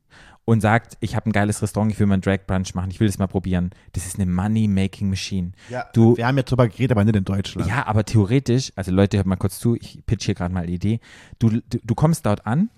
[0.48, 3.00] und sagt, ich habe ein geiles Restaurant, ich will mal einen Drag Brunch machen, ich
[3.00, 5.52] will das mal probieren, das ist eine Money-Making-Machine.
[5.68, 5.84] ja.
[5.92, 7.68] Du- Wir haben ja drüber geredet, aber nicht in Deutschland.
[7.68, 10.72] Ja, aber theoretisch, also Leute, hört mal kurz zu, ich pitch hier gerade mal eine
[10.72, 11.00] Idee.
[11.38, 12.70] Du, du, du kommst dort an,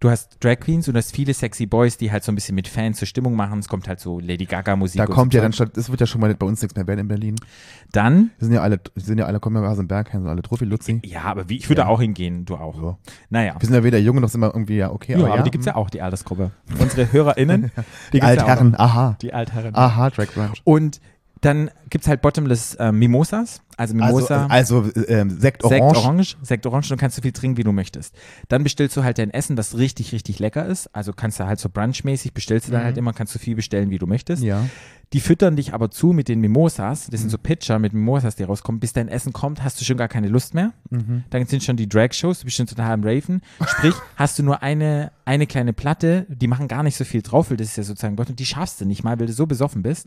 [0.00, 2.54] du hast Drag Queens und du hast viele sexy Boys, die halt so ein bisschen
[2.54, 3.58] mit Fans zur Stimmung machen.
[3.58, 4.98] Es kommt halt so Lady Gaga Musik.
[4.98, 6.86] Da kommt so ja dann statt, es wird ja schon mal bei uns nichts mehr
[6.86, 7.36] werden in Berlin.
[7.92, 10.26] Dann, Wir sind ja alle, wir sind ja alle, kommen ja aus dem Berg, sind
[10.26, 11.00] alle Trophy Luzi.
[11.04, 11.88] ja, aber wie, ich würde Ja.
[11.88, 12.82] auch hingehen, du auch.
[12.82, 12.98] Ja.
[13.30, 13.54] Naja.
[13.58, 15.18] Wir sind ja weder jung noch sind wir irgendwie ja okay.
[15.18, 16.50] Ja, aber die gibt es ja auch, die Altersgruppe.
[16.78, 17.70] Unsere HörerInnen,
[18.12, 18.78] Die gibt's ja auch Altherren, noch.
[18.78, 19.16] aha.
[19.22, 19.74] Die Altherren.
[19.74, 20.60] Aha, Drag Brunch.
[20.64, 21.00] Und
[21.40, 23.60] dann gibt es halt Bottomless äh, Mimosas.
[23.76, 24.46] Also Mimosa.
[24.46, 25.98] Also, also ähm, Sekt Sekt Orange.
[25.98, 28.14] Orange, Sekt Orange, du kannst so viel trinken, wie du möchtest.
[28.48, 30.88] Dann bestellst du halt dein Essen, das richtig, richtig lecker ist.
[30.94, 33.90] Also kannst du halt so brunchmäßig, bestellst du dann halt immer, kannst du viel bestellen,
[33.90, 34.42] wie du möchtest.
[34.42, 34.48] Mhm.
[34.48, 34.66] Ja.
[35.12, 37.06] Die füttern dich aber zu mit den Mimosas.
[37.08, 38.80] Das sind so Pitcher mit Mimosas, die rauskommen.
[38.80, 40.72] Bis dein Essen kommt, hast du schon gar keine Lust mehr.
[40.90, 41.22] Mhm.
[41.30, 43.40] Dann sind schon die Drag-Shows, du bist schon total am Raven.
[43.66, 47.50] Sprich, hast du nur eine, eine kleine Platte, die machen gar nicht so viel drauf,
[47.50, 49.46] weil das ist ja sozusagen Gott und die schaffst du nicht mal, weil du so
[49.46, 50.06] besoffen bist.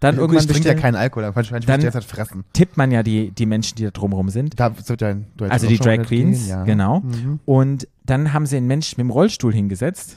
[0.00, 2.44] Dann irgendwann ich trinke ja keinen Alkohol, dann wahrscheinlich Dann- dann, ich derzeit fressen.
[2.52, 4.58] tippt man ja die, die Menschen, die da drumherum sind.
[4.58, 6.64] Da wird ja, du hättest Also die Drag Queens, gehen, ja.
[6.64, 7.00] genau.
[7.00, 7.40] Mhm.
[7.44, 10.16] Und dann haben sie einen Menschen mit dem Rollstuhl hingesetzt,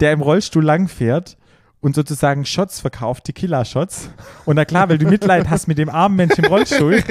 [0.00, 1.36] der im Rollstuhl langfährt
[1.80, 4.10] und sozusagen Shots verkauft, Tequila-Shots.
[4.44, 7.02] Und na klar, weil du Mitleid hast mit dem armen Menschen im Rollstuhl,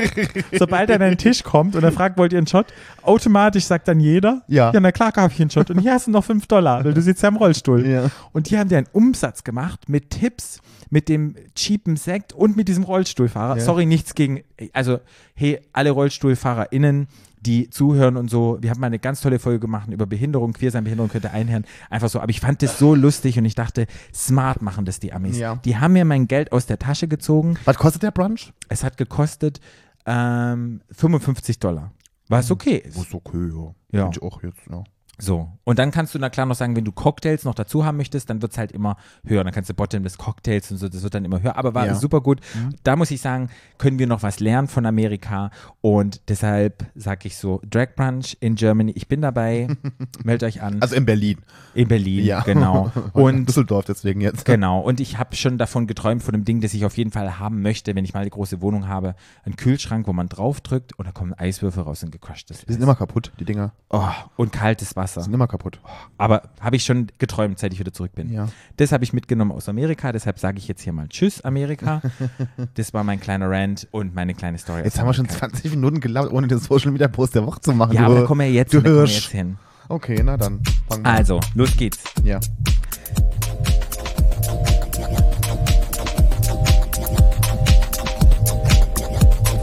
[0.58, 2.68] sobald er an deinen Tisch kommt und er fragt, wollt ihr einen Shot?
[3.02, 4.72] Automatisch sagt dann jeder, Ja.
[4.72, 5.72] ja na klar, kaufe ich einen Shot.
[5.72, 7.88] Und hier hast du noch 5 Dollar, weil du sitzt ja im Rollstuhl.
[7.88, 8.12] Ja.
[8.32, 12.68] Und die haben dir einen Umsatz gemacht mit Tipps, mit dem cheapen Sekt und mit
[12.68, 13.58] diesem Rollstuhlfahrer.
[13.58, 13.64] Ja.
[13.64, 14.42] Sorry, nichts gegen,
[14.74, 15.00] also
[15.34, 17.08] hey, alle RollstuhlfahrerInnen,
[17.42, 18.58] die zuhören und so.
[18.62, 21.66] Wir haben mal eine ganz tolle Folge gemacht über Behinderung, Queersein, Behinderung könnte einhören.
[21.90, 25.14] Einfach so, aber ich fand das so lustig und ich dachte, smart machen das die
[25.14, 25.38] Amis.
[25.38, 25.56] Ja.
[25.56, 27.58] Die haben mir mein Geld aus der Tasche gezogen.
[27.66, 28.54] Was kostet der Brunch?
[28.68, 29.60] Es hat gekostet
[30.06, 31.92] ähm, 55 Dollar.
[32.28, 32.98] Was okay ist.
[32.98, 33.74] ist okay, ja.
[33.92, 34.10] Ja.
[34.12, 34.84] Ich auch jetzt, ja.
[35.22, 35.50] So.
[35.66, 38.30] Und dann kannst du na klar noch sagen, wenn du Cocktails noch dazu haben möchtest,
[38.30, 39.44] dann wird es halt immer höher.
[39.44, 41.58] Dann kannst du Bottomless Cocktails und so, das wird dann immer höher.
[41.58, 41.96] Aber war Ja.
[41.96, 42.40] super gut.
[42.84, 45.52] Da muss ich sagen, können wir noch was lernen von Amerika.
[45.82, 49.68] Und deshalb sage ich so, Drag Brunch in Germany, ich bin dabei.
[50.24, 50.82] Meldet euch an.
[50.82, 51.38] Also in Berlin.
[51.74, 52.40] in Berlin, Ja.
[52.42, 52.92] genau.
[53.14, 54.46] Und Und Düsseldorf deswegen jetzt.
[54.46, 57.40] Genau, und ich habe schon davon geträumt, von dem Ding, das ich auf jeden Fall
[57.40, 59.16] haben möchte, wenn ich mal eine große Wohnung habe.
[59.44, 62.96] Ein Kühlschrank, wo man draufdrückt und da kommen Eiswürfel raus und gecrushtes Die sind immer
[62.96, 63.74] kaputt, die Dinger.
[63.90, 65.09] oh, und kaltes Wasser.
[65.16, 65.80] Die sind immer kaputt.
[66.18, 68.32] Aber habe ich schon geträumt, seit ich wieder zurück bin.
[68.32, 68.48] Ja.
[68.78, 72.02] Das habe ich mitgenommen aus Amerika, deshalb sage ich jetzt hier mal Tschüss, Amerika.
[72.76, 74.84] das war mein kleiner Rant und meine kleine Story.
[74.84, 75.50] Jetzt haben wir schon Amerika.
[75.50, 77.94] 20 Minuten gelaufen, ohne den Social Media Post der Woche zu machen.
[77.94, 79.58] Ja, du, aber da kommen wir jetzt, hin, da kommen wir jetzt hin.
[79.88, 80.62] Okay, na dann.
[81.04, 82.00] Also, los geht's.
[82.24, 82.40] Ja.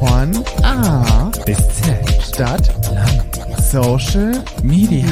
[0.00, 2.22] Von A Bis Z.
[2.22, 3.25] Stadt
[3.62, 4.44] Social.
[4.62, 5.04] Media.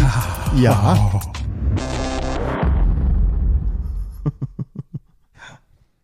[0.57, 1.21] Ja.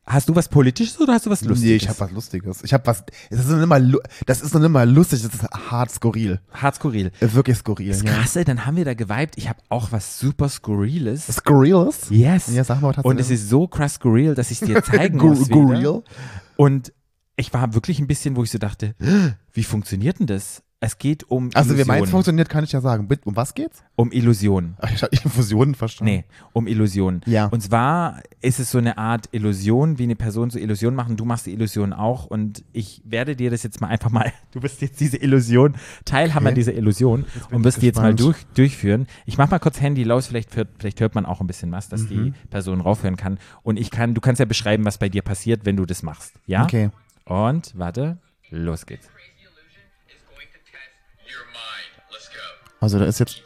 [0.06, 1.62] Hast du was Politisches oder hast du was Lustiges?
[1.70, 2.64] Nee, ich habe was Lustiges.
[2.64, 3.04] Ich habe was.
[3.30, 6.40] Das ist noch nicht mal, lu- das ist noch mal lustig, das ist hart skurril.
[6.52, 7.12] Hart skurril.
[7.20, 7.90] Äh, Wirklich skurril.
[7.90, 8.12] Das Ja.
[8.14, 9.34] Krasse, dann haben wir da geweibt.
[9.38, 11.28] Ich habe auch was super Skurriles.
[11.28, 12.10] Skurriles?
[12.10, 12.48] Yes.
[12.52, 14.66] Ja, sag mal, was hast Und du es ist so krass skurril, dass ich es
[14.66, 15.44] dir zeigen muss.
[15.44, 16.02] Skurril?
[16.56, 16.92] Und
[17.36, 18.96] ich war wirklich ein bisschen, wo ich so dachte,
[19.52, 20.64] wie funktioniert denn das?
[20.82, 21.86] Es geht um Also, wie Illusion.
[21.98, 23.06] meins funktioniert, kann ich ja sagen.
[23.24, 23.82] Um was geht's?
[23.96, 24.76] um Illusion.
[24.80, 26.10] Ach, ich habe Infusionen verstanden.
[26.14, 27.20] Nee, um Illusion.
[27.26, 27.48] Ja.
[27.48, 31.18] Und zwar ist es so eine Art Illusion, wie eine Person so Illusion machen.
[31.18, 34.62] Du machst die Illusion auch und ich werde dir das jetzt mal einfach mal, du
[34.62, 35.74] wirst jetzt diese Illusion,
[36.06, 36.54] Teilhaber Okay.
[36.54, 39.06] dieser Illusion und wirst die jetzt mal durch, durchführen.
[39.26, 41.90] Ich mach mal kurz Handy laus, vielleicht hört, vielleicht hört man auch ein bisschen was,
[41.90, 42.08] dass Mhm.
[42.08, 43.38] die Person raufhören kann.
[43.62, 46.32] Und ich kann, du kannst ja beschreiben, was bei dir passiert, wenn du das machst.
[46.46, 46.64] Ja?
[46.64, 46.88] Okay.
[47.26, 48.16] Und warte,
[48.48, 49.06] los geht's.
[52.80, 53.42] Also, da ist jetzt.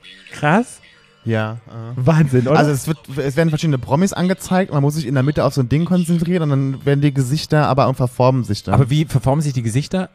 [0.00, 0.30] Weirder.
[0.30, 0.80] Krass.
[1.24, 1.58] Ja.
[1.68, 1.92] äh.
[1.96, 2.58] Wahnsinn, oder?
[2.58, 5.54] Also es, wird, es werden verschiedene Promis angezeigt, man muss sich in der Mitte auf
[5.54, 8.74] so ein Ding konzentrieren und dann werden die Gesichter aber auch verformen sich dann.
[8.74, 10.10] Aber wie verformen sich die Gesichter?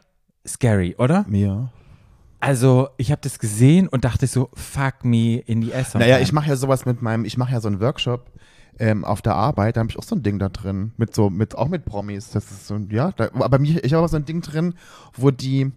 [0.48, 1.26] Scary, oder?
[1.32, 1.69] ja.
[2.41, 5.93] Also, ich habe das gesehen und dachte so, fuck me in die ass.
[5.93, 8.32] Naja, ich mache ja sowas mit meinem, ich mache ja so einen Workshop
[8.80, 11.30] ähm, auf der Arbeit, da habe ich auch so ein Ding da drin, mit so,
[11.30, 12.32] mit, auch mit Promis.
[12.32, 14.76] Das ist so, ja, da, aber mir, ich habe so ein Ding drin,
[15.13, 15.74] wo die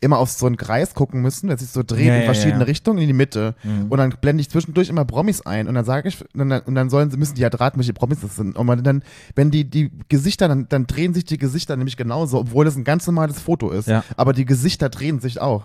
[0.00, 2.60] immer auf so einen Kreis gucken müssen, der sich so dreht Ja, in ja, verschiedene
[2.60, 2.64] ja.
[2.64, 3.54] Richtungen in die Mitte.
[3.62, 3.86] Mhm.
[3.90, 6.74] Und dann blende ich zwischendurch immer Promis ein und dann sage ich, und dann, und
[6.74, 8.56] dann sollen sie, müssen die ja raten, welche Promis das sind.
[8.56, 9.02] Und dann,
[9.34, 12.84] wenn die, die Gesichter, dann, dann drehen sich die Gesichter nämlich genauso, obwohl das ein
[12.84, 13.88] ganz normales Foto ist.
[13.88, 14.02] Ja.
[14.16, 15.64] Aber die Gesichter drehen sich auch.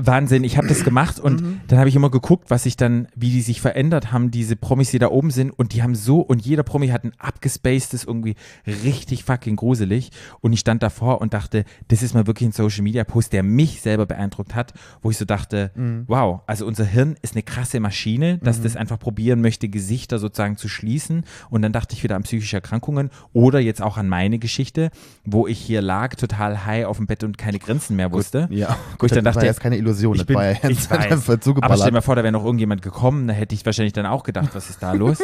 [0.00, 1.60] Wahnsinn, ich habe das gemacht und Mhm.
[1.66, 4.92] dann habe ich immer geguckt, was sich dann, wie die sich verändert haben, diese Promis,
[4.92, 8.36] die da oben sind und die haben so, und jeder Promi hat ein abgespacedes, irgendwie
[8.66, 12.82] richtig fucking gruselig und ich stand davor und dachte, das ist mal wirklich ein Social
[12.82, 16.04] Media Post, der mich selber beeindruckt hat, wo ich so dachte, Mhm.
[16.06, 20.56] wow, also unser Hirn ist eine krasse Maschine, dass das einfach probieren möchte, Gesichter sozusagen
[20.56, 24.38] zu schließen und dann dachte ich wieder an psychische Erkrankungen oder jetzt auch an meine
[24.38, 24.90] Geschichte,
[25.24, 28.48] wo ich hier lag, total high auf dem Bett und keine Grinsen mehr wusste.
[28.52, 28.76] Ja.
[28.98, 30.90] Wo ich dann das war dachte, jetzt keine Illusion, ich das bin, war ja ich
[30.90, 33.92] weiß, aber stell dir mal vor, da wäre noch irgendjemand gekommen, da hätte ich wahrscheinlich
[33.92, 35.18] dann auch gedacht, was ist da los?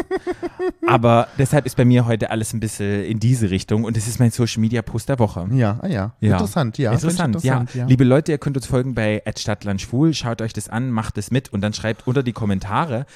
[0.87, 4.21] aber deshalb ist bei mir heute alles ein bisschen in diese Richtung und es ist
[4.21, 5.47] mein Social Media Post der Woche.
[5.53, 6.13] Ja, ah ja.
[6.21, 6.33] Ja.
[6.33, 6.93] Interessant, ja.
[6.93, 7.87] Interessant, ich interessant, ja.
[7.87, 11.53] Liebe Leute, ihr könnt uns folgen bei @stadtlandschwul, schaut euch das an, macht es mit
[11.53, 13.07] und dann schreibt unter die Kommentare,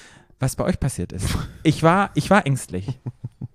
[0.41, 1.27] was bei euch passiert ist.
[1.63, 2.99] Ich war, ich war ängstlich.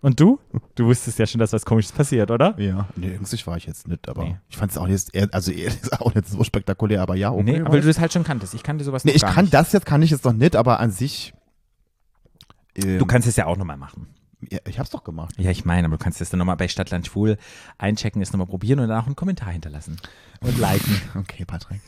[0.02, 0.40] Und du?
[0.76, 2.60] Du wusstest ja schon, dass was Komisches passiert, oder?
[2.60, 4.38] Ja, nee, ängstlich war ich jetzt nicht, aber Nee.
[4.50, 7.32] ich fand es auch nicht, eher- also eher- ist auch nicht so spektakulär, aber ja,
[7.32, 7.44] okay.
[7.44, 8.54] nee, weil du das halt schon kanntest.
[8.54, 9.54] Ich kannte sowas nee, noch ich gar kann nicht.
[9.54, 11.34] das jetzt, kann ich jetzt noch nicht, aber an sich.
[12.76, 14.08] Ähm, Du kannst es ja auch nochmal machen.
[14.52, 15.36] Ja, ich hab's doch gemacht.
[15.38, 17.38] Ja, ich meine, aber du kannst das dann nochmal bei Stadtland Schwul
[17.78, 20.02] einchecken, es nochmal probieren und dann auch einen Kommentar hinterlassen.
[20.42, 21.02] Und liken.
[21.16, 21.80] Okay, Patrick.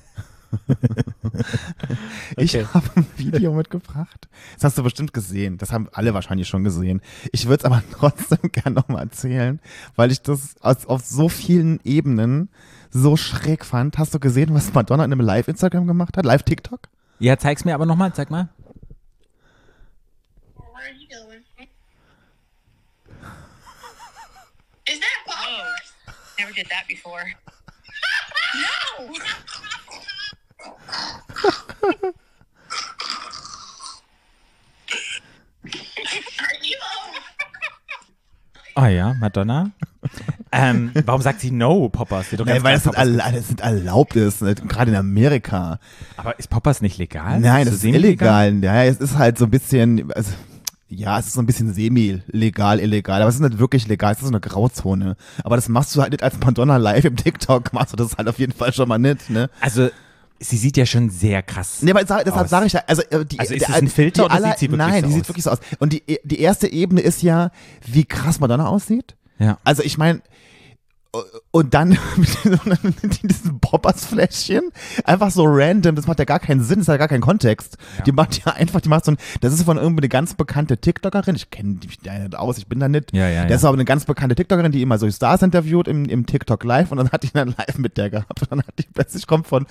[2.37, 2.67] Ich Okay.
[2.73, 4.27] habe ein Video mitgebracht.
[4.55, 5.57] Das hast du bestimmt gesehen.
[5.57, 7.01] Das haben alle wahrscheinlich schon gesehen.
[7.31, 9.59] Ich würde es aber trotzdem gerne nochmal erzählen,
[9.95, 12.49] weil ich das aus, auf so vielen Ebenen
[12.89, 13.97] so schräg fand.
[13.97, 16.25] Hast du gesehen, was Madonna in einem Live-Instagram gemacht hat?
[16.25, 16.89] Live-TikTok?
[17.19, 18.49] Ja, zeig's mir aber nochmal, zeig mal.
[20.55, 21.43] Where are you going?
[24.87, 25.15] Is that
[26.39, 27.23] never did that before.
[28.99, 29.07] no.
[38.77, 39.71] Ah ja, Madonna.
[40.51, 42.29] ähm, warum sagt sie no, Poppers?
[42.29, 44.53] Sie doch Nein, ganz weil klar das, sind Poppers das sind erlaubt ist, ne?
[44.53, 45.79] gerade in Amerika.
[46.17, 47.39] Aber ist Poppers nicht legal?
[47.39, 48.53] Nein, das ist illegal.
[48.61, 50.33] Ja, es ist halt so ein bisschen, also,
[50.89, 54.17] ja, es ist so ein bisschen semi-legal, illegal, aber es ist nicht wirklich legal, es
[54.19, 55.15] ist so eine Grauzone.
[55.43, 58.27] Aber das machst du halt nicht als Madonna live im TikTok, machst du das halt
[58.27, 59.49] auf jeden Fall schon mal nicht, ne?
[59.61, 59.89] Also,
[60.39, 61.81] sie sieht ja schon sehr krass.
[61.81, 64.35] Nee, aber deshalb sage ich ja, also äh, die, Also ist der- ein Filter die
[64.35, 65.59] oder sieht sie wirklich Nein, so die sieht wirklich so aus.
[65.79, 67.51] Und die, die erste Ebene ist ja,
[67.85, 69.15] wie krass Madonna aussieht.
[69.39, 69.57] Ja.
[69.63, 70.21] Also ich meine,
[71.51, 74.63] und dann mit diesem Poppers-Fläschchen,
[75.05, 77.77] einfach so random, das macht ja gar keinen Sinn, das hat ja gar keinen Kontext.
[78.05, 80.77] Die macht ja einfach, die macht so ein, das ist von irgendwie eine ganz bekannte
[80.77, 83.13] TikTokerin, ich kenne die nicht aus, ich bin da nicht.
[83.15, 83.55] Ja, ja, Das ja.
[83.55, 86.91] ist aber eine ganz bekannte TikTokerin, die immer so Stars interviewt im, im TikTok Live
[86.91, 89.47] und dann hat die dann live mit der gehabt und dann hat die plötzlich kommt
[89.47, 89.67] von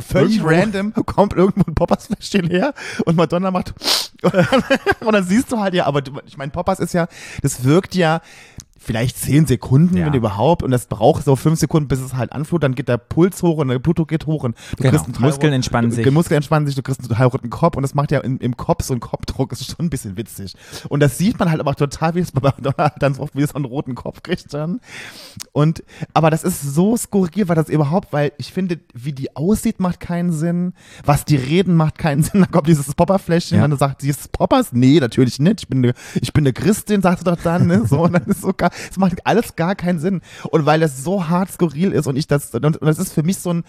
[0.00, 0.54] völlig Irgendwo.
[0.54, 3.74] random, kommt irgendwo ein Poppers-Fläschchen her und Madonna macht
[4.22, 7.06] und dann, siehst du halt ja, aber ich meine, Poppers ist ja,
[7.42, 8.20] das wirkt ja
[8.86, 10.06] vielleicht zehn Sekunden, Ja.
[10.06, 12.98] wenn überhaupt, und das braucht so fünf Sekunden, bis es halt anflut, dann geht der
[12.98, 14.90] Puls hoch und der Blutdruck geht hoch und du Genau.
[14.90, 16.04] kriegst einen Muskeln entspannen du, sich.
[16.04, 18.38] Die Muskeln entspannen sich, du kriegst einen total roten Kopf und das macht ja im,
[18.38, 20.54] im Kopf so ein Kopfdruck, ist schon ein bisschen witzig.
[20.88, 23.50] Und das sieht man halt aber total, wie es bei Madonna dann so, wie es
[23.50, 24.80] so einen roten Kopf kriegt dann.
[25.52, 25.82] Und,
[26.14, 30.00] aber das ist so skurril, weil das überhaupt, weil ich finde, wie die aussieht, macht
[30.00, 30.74] keinen Sinn.
[31.04, 32.40] Was die reden, macht keinen Sinn.
[32.40, 33.64] Dann kommt dieses Popperfläschchen Ja.
[33.64, 34.72] und dann sagt sie, ist Poppers?
[34.72, 35.60] Nee, natürlich nicht.
[35.62, 37.84] Ich bin eine, ich bin eine Christin, sagt sie doch dann, ne?
[37.86, 40.20] So, und dann ist so gar, es macht alles gar keinen Sinn.
[40.50, 43.38] Und weil das so hart skurril ist und ich das, und, das ist für mich
[43.38, 43.64] so ein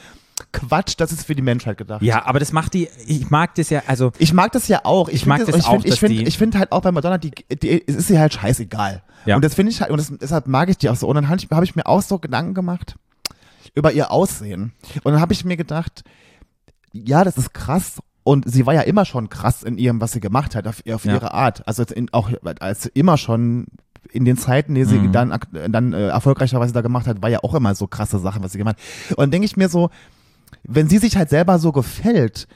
[0.54, 2.02] Quatsch, das ist für die Menschheit gedacht.
[2.02, 5.10] Ja, aber das macht die, ich mag das ja, also, Ich mag das ja auch.
[5.10, 7.18] Ich, mag find das ich auch, Find, ich finde ich find halt auch bei Madonna,
[7.18, 9.02] die, die, es ist ihr halt scheißegal.
[9.26, 9.36] Ja.
[9.36, 11.08] Und das finde ich halt, und das, deshalb mag ich die auch so.
[11.08, 12.96] Und dann habe ich, hab ich mir auch so Gedanken gemacht
[13.74, 14.74] über ihr Aussehen.
[15.04, 16.04] Und dann habe ich mir gedacht,
[16.94, 18.00] ja, das ist krass.
[18.24, 21.06] Und sie war ja immer schon krass in ihrem, was sie gemacht hat, auf, auf
[21.06, 21.14] Ja.
[21.14, 21.68] ihre Art.
[21.68, 23.68] Also in, auch als immer schon
[24.12, 25.12] in den Zeiten, die sie Mhm.
[25.12, 28.52] dann, dann äh, erfolgreicherweise da gemacht hat, war ja auch immer so krasse Sachen, was
[28.54, 29.18] sie gemacht hat.
[29.18, 29.90] Und dann denke ich mir so,
[30.64, 32.48] wenn sie sich halt selber so gefällt,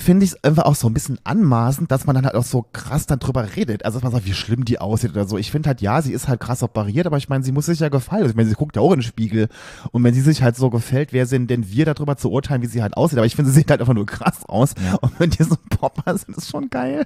[0.00, 2.64] finde ich es einfach auch so ein bisschen anmaßend, dass man dann halt auch so
[2.72, 3.84] krass dann drüber redet.
[3.84, 5.36] Also, dass man sagt, wie schlimm die aussieht oder so.
[5.38, 7.80] Ich finde halt, ja, sie ist halt krass operiert, aber ich meine, sie muss sich
[7.80, 8.24] ja gefallen.
[8.30, 9.48] Ich meine, sie guckt ja auch in den Spiegel.
[9.90, 12.66] Und wenn sie sich halt so gefällt, wer sind denn wir darüber zu urteilen, wie
[12.66, 13.18] sie halt aussieht?
[13.18, 14.74] Aber ich finde, sie sieht halt einfach nur krass aus.
[15.00, 17.04] Und wenn die so Popper sind, ist schon geil.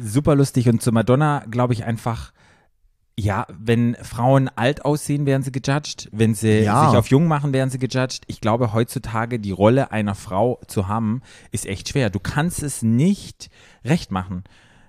[0.00, 2.30] super lustig und zu Madonna glaube ich einfach,
[3.20, 6.08] ja, wenn Frauen alt aussehen, werden sie gejudged.
[6.12, 6.88] Wenn sie Ja.
[6.88, 8.22] sich auf jung machen, werden sie gejudged.
[8.28, 12.10] Ich glaube, heutzutage die Rolle einer Frau zu haben, ist echt schwer.
[12.10, 13.50] Du kannst es nicht
[13.84, 14.44] recht machen.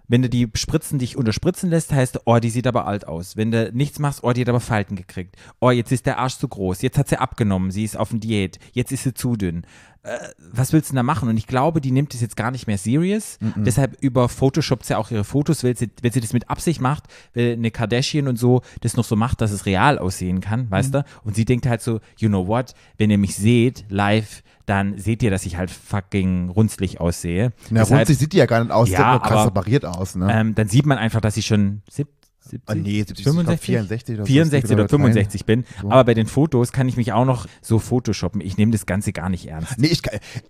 [0.09, 3.37] Wenn du die Spritzen dich unterspritzen lässt, heißt, oh, die sieht aber alt aus.
[3.37, 5.35] Wenn du nichts machst, oh, die hat aber Falten gekriegt.
[5.61, 6.81] Oh, jetzt ist der Arsch zu groß.
[6.81, 7.69] Jetzt hat sie abgenommen.
[7.69, 8.59] Sie ist auf einer Diät.
[8.73, 9.65] Jetzt ist sie zu dünn.
[10.01, 10.17] Äh,
[10.51, 11.29] was willst du denn da machen?
[11.29, 13.37] Und ich glaube, die nimmt es jetzt gar nicht mehr serious.
[13.55, 17.03] Deshalb über Photoshop sie auch ihre Fotos, weil sie, wenn sie das mit Absicht macht,
[17.33, 20.95] weil eine Kardashian und so das noch so macht, dass es real aussehen kann, weißt
[20.95, 21.05] du?
[21.23, 25.23] Und sie denkt halt so, you know what, wenn ihr mich seht live, dann seht
[25.23, 27.51] ihr, dass ich halt fucking runzlig aussehe.
[27.69, 30.15] Na, Deshalb- runzig sieht die ja gar nicht aus, Ja, sieht nur krass operiert aus,
[30.15, 30.27] ne?
[30.31, 32.07] ähm, dann sieht man einfach, dass ich schon sieb-
[32.41, 34.27] 70, Ah, nee, 70, ich glaub 65, 64 oder so.
[34.27, 35.65] 64 oder Das geht aber 65 bin.
[35.81, 35.91] So.
[35.91, 38.41] Aber bei den Fotos kann ich mich auch noch so photoshoppen.
[38.41, 39.77] Ich nehme das Ganze gar nicht ernst.
[39.77, 40.01] Nee, ich,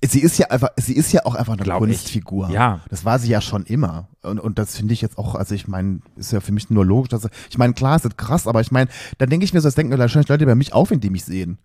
[0.07, 1.89] sie ist ja einfach, sie ist ja auch einfach eine Glaub ich.
[1.89, 2.51] Kunstfigur.
[2.51, 2.79] Ja.
[2.89, 4.07] Das war sie ja schon immer.
[4.21, 6.85] Und, und das finde ich jetzt auch, also ich meine, ist ja für mich nur
[6.85, 9.59] logisch, dass, ich meine, klar, es ist krass, aber ich meine, dann denke ich mir
[9.59, 11.57] so, das denken wahrscheinlich Leute bei mich auch, wenn die mich sehen.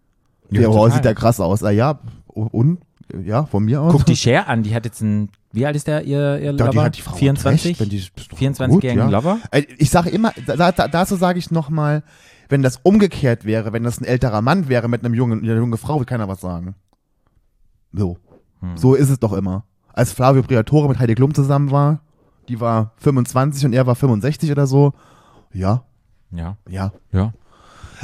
[0.51, 1.63] Ja, Ja, wow, sieht der krass aus.
[1.63, 2.79] Ah, ja, und,
[3.25, 3.93] ja, von mir aus.
[3.93, 6.71] Guck die Cher an, die hat jetzt ein, wie alt ist der, ihr, ihr Lover?
[6.71, 7.81] die hat die Frau 24?
[7.81, 9.09] Recht, die, ist doch 24-jährigen gut, ja.
[9.09, 9.39] Lover?
[9.51, 12.03] Äh, Ich sage immer, da, da, dazu sage ich nochmal,
[12.49, 15.79] wenn das umgekehrt wäre, wenn das ein älterer Mann wäre mit einem jungen, einer jungen
[15.79, 16.75] Frau, würde keiner was sagen.
[17.93, 18.19] So.
[18.61, 18.77] Hm.
[18.77, 19.65] So ist es doch immer.
[19.93, 22.01] Als Flavio Briatore mit Heidi Klum zusammen war,
[22.49, 24.93] die war 25 und er war 65 oder so.
[25.53, 25.85] Ja,
[26.33, 26.93] Ja, ja.
[27.13, 27.33] ja.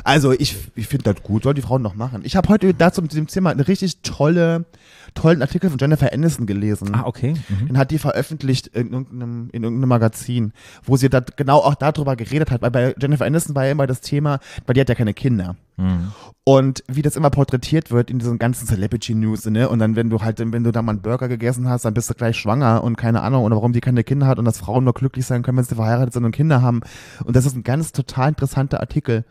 [0.05, 2.23] Also ich, ich finde das gut, soll die Frauen noch machen.
[2.25, 4.65] Ich habe heute dazu mit dem Thema einen richtig tolle,
[5.15, 6.95] tollen Artikel von Jennifer Aniston gelesen.
[6.95, 7.35] Ah, okay.
[7.49, 7.67] Mhm.
[7.69, 12.17] Den hat die veröffentlicht in irgendeinem, in irgendeinem Magazin, wo sie da genau auch darüber
[12.17, 14.95] geredet hat, weil bei Jennifer Aniston war ja immer das Thema, weil die hat ja
[14.95, 15.57] keine Kinder.
[15.77, 16.13] Mhm.
[16.45, 19.69] Und wie das immer porträtiert wird in diesen ganzen Celebrity News, ne?
[19.69, 22.11] Und dann, wenn du halt, wenn du da mal einen Burger gegessen hast, dann bist
[22.11, 24.85] du gleich schwanger und keine Ahnung, oder warum die keine Kinder hat und dass Frauen
[24.85, 26.81] nur glücklich sein können, wenn sie verheiratet sind und Kinder haben.
[27.25, 29.25] Und das ist ein ganz total interessanter Artikel,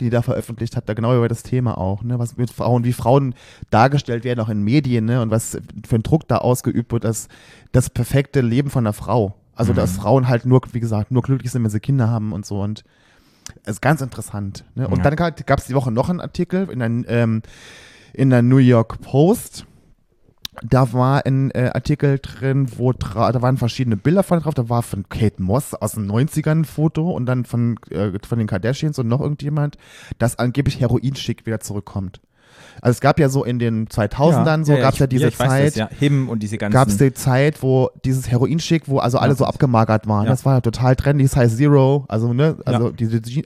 [0.00, 2.18] die da veröffentlicht hat, da genau über das Thema auch, ne?
[2.18, 3.34] Was mit Frauen, wie Frauen
[3.70, 5.20] dargestellt werden, auch in Medien, ne?
[5.22, 7.28] Und was für ein Druck da ausgeübt wird, das,
[7.72, 9.34] das perfekte Leben von einer Frau.
[9.54, 12.46] Also, dass Frauen halt nur, wie gesagt, nur glücklich sind, wenn sie Kinder haben und
[12.46, 12.60] so.
[12.60, 12.84] Und
[13.66, 14.64] ist ganz interessant.
[14.74, 14.86] Ne?
[14.86, 15.10] Und Ja.
[15.10, 17.42] dann gab es die Woche noch einen Artikel in, ein, ähm,
[18.12, 19.66] in der New York Post.
[20.62, 24.54] Da war ein äh, Artikel drin, wo da waren verschiedene Bilder von drauf.
[24.54, 28.38] Da war von Kate Moss aus den 90ern ein Foto und dann von, äh, von
[28.38, 29.76] den Kardashians und noch irgendjemand,
[30.18, 32.20] dass angeblich Heroinschick wieder zurückkommt.
[32.80, 35.66] Also es gab ja so in den 2000ern, so gab es ja diese weiß Zeit,
[35.68, 35.88] Das, ja.
[35.98, 36.72] Him und diese ganzen.
[36.74, 39.36] gab es die Zeit, wo dieses Heroinschick, wo also alle Ja.
[39.36, 40.24] so abgemagert waren.
[40.24, 40.30] Ja.
[40.30, 42.92] Das war ja total trendy, Size Zero, also ne, also Ja.
[42.92, 43.44] diese Je-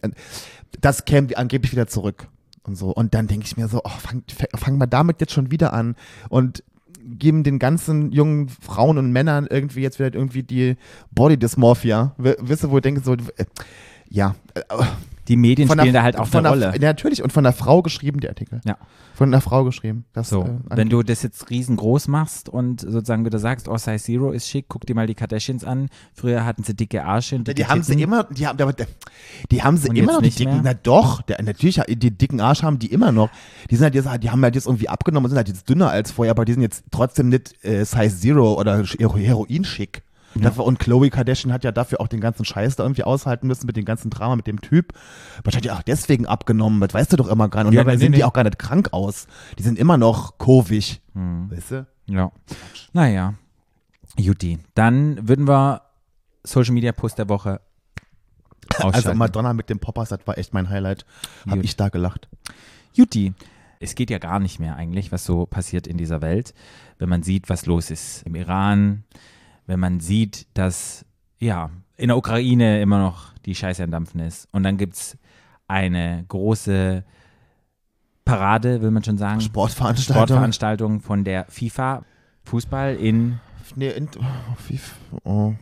[0.80, 2.28] das käme angeblich wieder zurück
[2.64, 2.90] und so.
[2.90, 4.22] Und dann denke ich mir so, oh, fang,
[4.54, 5.94] fangen wir damit jetzt schon wieder an
[6.28, 6.62] und
[7.04, 10.76] geben den ganzen jungen Frauen und Männern irgendwie jetzt wieder irgendwie die
[11.10, 12.14] Body Dysmorphia.
[12.18, 12.36] Ihr,
[12.70, 13.44] wo ich denke so, äh,
[14.08, 14.60] ja, äh,
[15.28, 16.80] die Medien von spielen der, da halt auch von eine der, Rolle.
[16.80, 18.60] Ja, natürlich und von der Frau geschrieben, der Artikel.
[18.64, 18.76] Ja.
[19.14, 20.04] Von der Frau geschrieben.
[20.12, 23.98] Das, So, äh, wenn du das jetzt riesengroß machst und sozusagen wieder sagst, oh, Size
[24.02, 25.88] Zero ist schick, guck dir mal die Kardashians an.
[26.14, 28.04] Früher hatten sie dicke Arsche und Die, dicke haben sie Titten.
[28.04, 28.74] immer, die haben, der-
[29.50, 30.62] die haben sie Und immer noch, die nicht dicken, mehr?
[30.64, 33.28] na doch, der, natürlich, die dicken Arsch haben die immer noch.
[33.70, 35.90] Die sind halt jetzt, die haben halt jetzt irgendwie abgenommen und sind halt jetzt dünner
[35.90, 39.46] als vorher, aber die sind jetzt trotzdem nicht äh, Size Zero oder Hero-
[40.34, 40.42] Heroin-schick.
[40.42, 43.66] Dafür- Und Chloe Kardashian hat ja dafür auch den ganzen Scheiß da irgendwie aushalten müssen
[43.66, 44.92] mit dem ganzen Drama mit dem Typ.
[45.44, 47.68] Wahrscheinlich auch deswegen abgenommen, das weißt du doch immer gar nicht.
[47.68, 49.26] Und Ja, dabei nee, sehen nee, die auch gar nicht krank aus.
[49.58, 51.00] Die sind immer noch kurvig.
[51.14, 51.50] Hm.
[51.50, 51.86] Weißt du?
[52.06, 52.32] Ja.
[52.92, 53.34] Naja.
[54.18, 54.58] Juti.
[54.74, 55.82] Dann würden wir
[56.44, 57.60] Social Media Post der Woche.
[58.78, 61.04] Also Madonna mit dem Poppers, das war echt mein Highlight.
[61.46, 61.64] Hab Gut.
[61.64, 62.28] ich da gelacht.
[62.94, 63.34] Juti.
[63.80, 66.54] Es geht ja gar nicht mehr eigentlich, was so passiert in dieser Welt,
[66.98, 69.02] wenn man sieht, was los ist im Iran,
[69.72, 71.06] wenn man sieht, dass
[71.38, 74.46] ja in der Ukraine immer noch die Scheiße am Dampfen ist.
[74.52, 75.16] Und dann gibt es
[75.66, 77.04] eine große
[78.26, 80.26] Parade, will man schon sagen, Sportveranstaltung.
[80.26, 82.04] Sportveranstaltung von der FIFA
[82.44, 83.40] Fußball in
[83.74, 84.08] Nee, in,
[84.58, 85.54] FIFA, oh,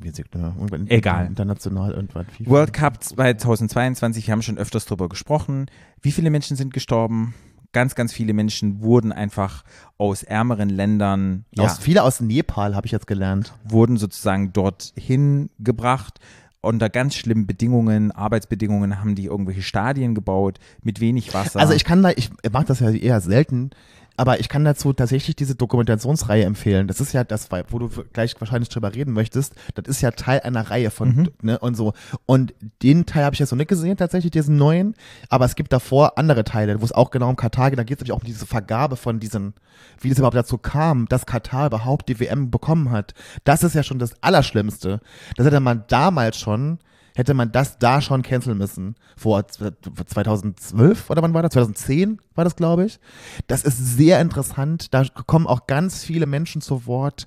[0.00, 1.26] irgendwann Egal.
[1.26, 2.50] International irgendwann FIFA.
[2.50, 5.66] World Cup 2022, wir haben schon öfters drüber gesprochen.
[6.00, 7.34] Wie viele Menschen sind gestorben?
[7.72, 9.62] Ganz, ganz viele Menschen wurden einfach
[9.98, 13.52] aus ärmeren Ländern, ja, Aus, viele aus Nepal habe ich jetzt gelernt.
[13.64, 16.18] wurden sozusagen dorthin gebracht.
[16.60, 21.60] Unter ganz schlimmen Bedingungen, Arbeitsbedingungen haben die irgendwelche Stadien gebaut mit wenig Wasser.
[21.60, 23.70] Also ich kann da, ich mache das ja eher selten,
[24.18, 26.88] aber ich kann dazu tatsächlich diese Dokumentationsreihe empfehlen.
[26.88, 29.54] Das ist ja das, wo du gleich wahrscheinlich drüber reden möchtest.
[29.74, 31.28] Das ist ja Teil einer Reihe von, Mhm.
[31.40, 31.92] ne, und so.
[32.26, 32.52] Und
[32.82, 34.94] den Teil habe ich jetzt noch nicht gesehen, tatsächlich, diesen neuen.
[35.28, 37.78] Aber es gibt davor andere Teile, wo es auch genau um Katar geht.
[37.78, 39.54] Da geht es nämlich auch um diese Vergabe von diesen,
[40.00, 43.14] wie das überhaupt dazu kam, dass Katar überhaupt die WM bekommen hat.
[43.44, 45.00] Das ist ja schon das Allerschlimmste.
[45.36, 46.80] Das hätte man damals schon,
[47.18, 48.94] hätte man das da schon canceln müssen.
[49.16, 49.74] Vor z-
[50.06, 51.52] 2012 oder wann war das?
[51.52, 53.00] 2010 war das, glaube ich.
[53.48, 54.94] Das ist sehr interessant.
[54.94, 57.26] Da kommen auch ganz viele Menschen zu Wort,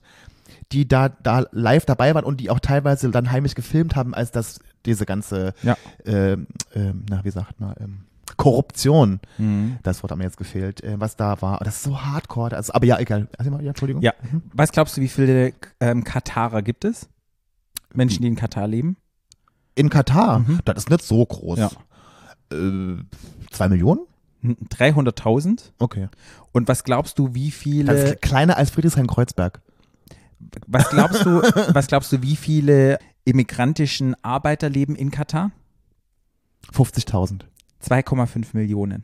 [0.71, 4.31] die da, da live dabei waren und die auch teilweise dann heimlich gefilmt haben, als
[4.31, 5.75] das diese ganze, Ja.
[6.05, 8.05] ähm, ähm, na, wie sagt man, ähm,
[8.37, 9.77] Korruption, Mhm.
[9.83, 11.59] das Wort hat mir jetzt gefehlt, äh, was da war.
[11.59, 12.55] Das ist so hardcore.
[12.55, 13.27] Also, aber ja, egal.
[13.37, 14.01] Also, ja, Entschuldigung.
[14.01, 14.13] Ja.
[14.53, 17.09] Was glaubst du, wie viele ähm, Katarer gibt es?
[17.93, 18.95] Menschen, die in Katar leben?
[19.75, 20.59] In Katar, Mhm.
[20.65, 21.59] das ist nicht so groß.
[21.59, 21.69] Ja.
[22.51, 22.97] Äh,
[23.51, 24.01] zwei Millionen?
[24.43, 25.71] 300.000.
[25.79, 26.09] Okay.
[26.51, 29.61] Und was glaubst du, wie Das viele, ist kleiner als Friedrichshain-Kreuzberg.
[30.67, 31.41] was glaubst du,
[31.75, 35.51] was glaubst du, wie viele immigrantischen Arbeiter leben in Katar?
[36.73, 37.41] 50.000.
[37.83, 39.03] 2,5 Millionen.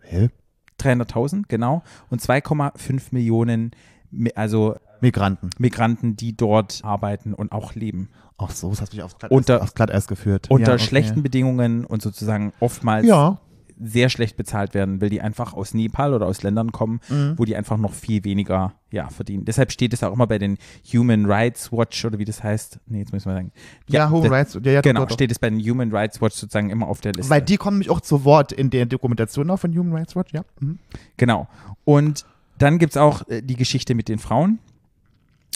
[0.00, 0.30] Hä?
[0.78, 1.82] 300.000, genau.
[2.10, 3.70] Und 2,5 Millionen,
[4.10, 5.50] Mi- also Migranten.
[5.58, 8.08] Migranten, die dort arbeiten und auch leben.
[8.38, 10.46] Ach so, das hast du mich aufs Glatteis, Unter- aufs Glatteis geführt.
[10.50, 10.84] Unter Ja, okay.
[10.84, 13.38] schlechten Bedingungen und sozusagen oftmals Ja.
[13.84, 17.34] sehr schlecht bezahlt werden, weil die einfach aus Nepal oder aus Ländern kommen, Mhm.
[17.36, 19.44] wo die einfach noch viel weniger ja, verdienen.
[19.44, 20.56] Deshalb steht es auch immer bei den
[20.92, 22.78] Human Rights Watch oder wie das heißt.
[22.86, 23.52] Nee, jetzt müssen wir sagen.
[23.88, 24.58] Ja, Human das- Rights.
[24.62, 27.30] Ja, ja, Genau, steht es bei den Human Rights Watch sozusagen immer auf der Liste.
[27.30, 30.32] Weil die kommen nämlich auch zu Wort in der Dokumentation auch von Human Rights Watch,
[30.32, 30.42] ja.
[30.60, 30.78] Mhm.
[31.16, 31.48] Genau.
[31.84, 32.24] Und
[32.58, 34.58] dann gibt es auch äh, die Geschichte mit den Frauen.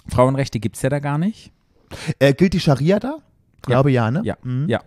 [0.09, 1.53] Frauenrechte gibt es ja da gar nicht.
[2.19, 3.19] Äh, gilt die Scharia da?
[3.63, 4.21] Glaube ja, ne?
[4.25, 4.69] Ja, Mhm.
[4.69, 4.81] ja.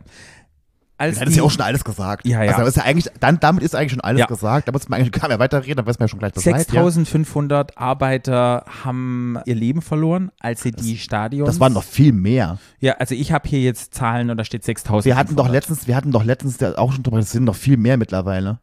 [0.97, 2.27] Als Das ist ja auch schon alles gesagt.
[2.27, 2.51] Ja, ja.
[2.51, 4.25] Also, das ist ja eigentlich, dann, damit ist eigentlich schon alles Ja.
[4.25, 4.67] gesagt.
[4.67, 6.53] Da muss man eigentlich gar nicht weiterreden, dann weiß man ja schon gleich Bescheid.
[6.55, 6.59] Ja.
[6.59, 11.47] 6500 Arbeiter haben ihr Leben verloren, als sie die Stadions.
[11.47, 12.57] Das waren noch viel mehr.
[12.81, 15.05] Ja, also ich habe hier jetzt Zahlen und da steht 6000.
[15.05, 17.55] Wir hatten doch letztens, wir hatten doch letztens ja auch schon drüber, das sind noch
[17.55, 18.59] viel mehr mittlerweile.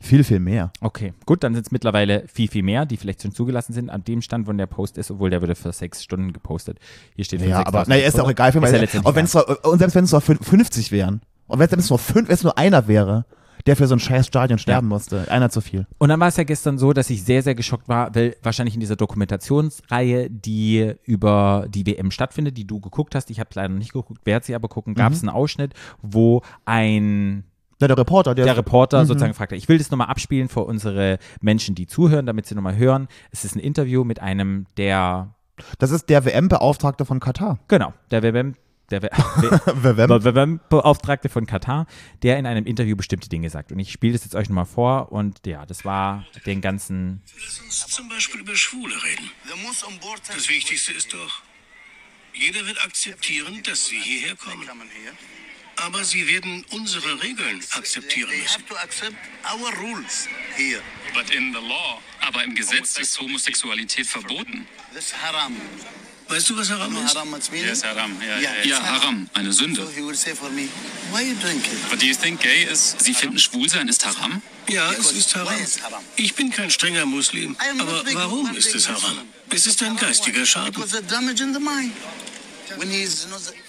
[0.00, 0.72] Viel, viel mehr.
[0.80, 4.04] Okay, gut, dann sind es mittlerweile viel, viel mehr, die vielleicht schon zugelassen sind an
[4.04, 6.78] dem Stand, wo der Post ist, obwohl der wurde für sechs Stunden gepostet.
[7.16, 7.88] Hier steht für Ja, aber 6500.
[7.88, 10.12] naja, ist ja auch egal, für ja letztendlich und, wenn's nur, und selbst wenn es
[10.12, 13.24] nur fün- 50 wären, und wenn es nur, fünf, wenn es nur einer wäre,
[13.66, 15.30] der für so ein scheiß Stadion sterben musste.
[15.30, 15.86] Einer zu viel.
[15.98, 18.74] Und dann war es ja gestern so, dass ich sehr, sehr geschockt war, weil wahrscheinlich
[18.74, 23.74] in dieser Dokumentationsreihe, die über die WM stattfindet, die du geguckt hast, ich habe leider
[23.74, 27.44] nicht geguckt, werde sie aber gucken, gab es einen Ausschnitt, wo ein
[27.80, 31.18] Ja, der Reporter, der, der Reporter sozusagen fragte, ich will das nochmal abspielen für unsere
[31.40, 33.06] Menschen, die zuhören, damit sie nochmal hören.
[33.30, 35.36] Es ist ein Interview mit einem, der,
[35.78, 37.60] das ist der WM-Beauftragte von Katar.
[37.68, 38.56] genau, der WM,
[38.90, 39.02] der?
[39.02, 41.86] WM-Beauftragte von Katar,
[42.22, 43.70] der in einem Interview bestimmte Dinge sagt.
[43.70, 47.60] Und ich spiele das jetzt euch nochmal vor und ja, das war den ganzen, Lass
[47.60, 49.30] uns zum Beispiel über Schwule reden.
[50.26, 51.42] Das Wichtigste ist doch,
[52.34, 54.66] jeder wird akzeptieren, dass sie hierher kommen.
[55.86, 58.64] Aber sie werden unsere Regeln akzeptieren müssen.
[61.14, 64.66] But in the law, aber im Gesetz ist Homosexualität verboten.
[66.28, 66.94] Weißt du, was Haram
[67.36, 67.52] ist?
[67.52, 68.20] Yes, haram.
[68.20, 68.82] Ja, ja, ja.
[68.82, 69.80] haram, eine Sünde.
[71.90, 74.42] But do you think gay is, Sie finden Schwulsein ist haram?
[74.68, 75.54] Ja, es ist Haram.
[76.16, 77.56] Ich bin kein strenger Muslim.
[77.78, 79.22] Aber warum ist es Haram?
[79.48, 80.84] Es ist ein geistiger Schaden.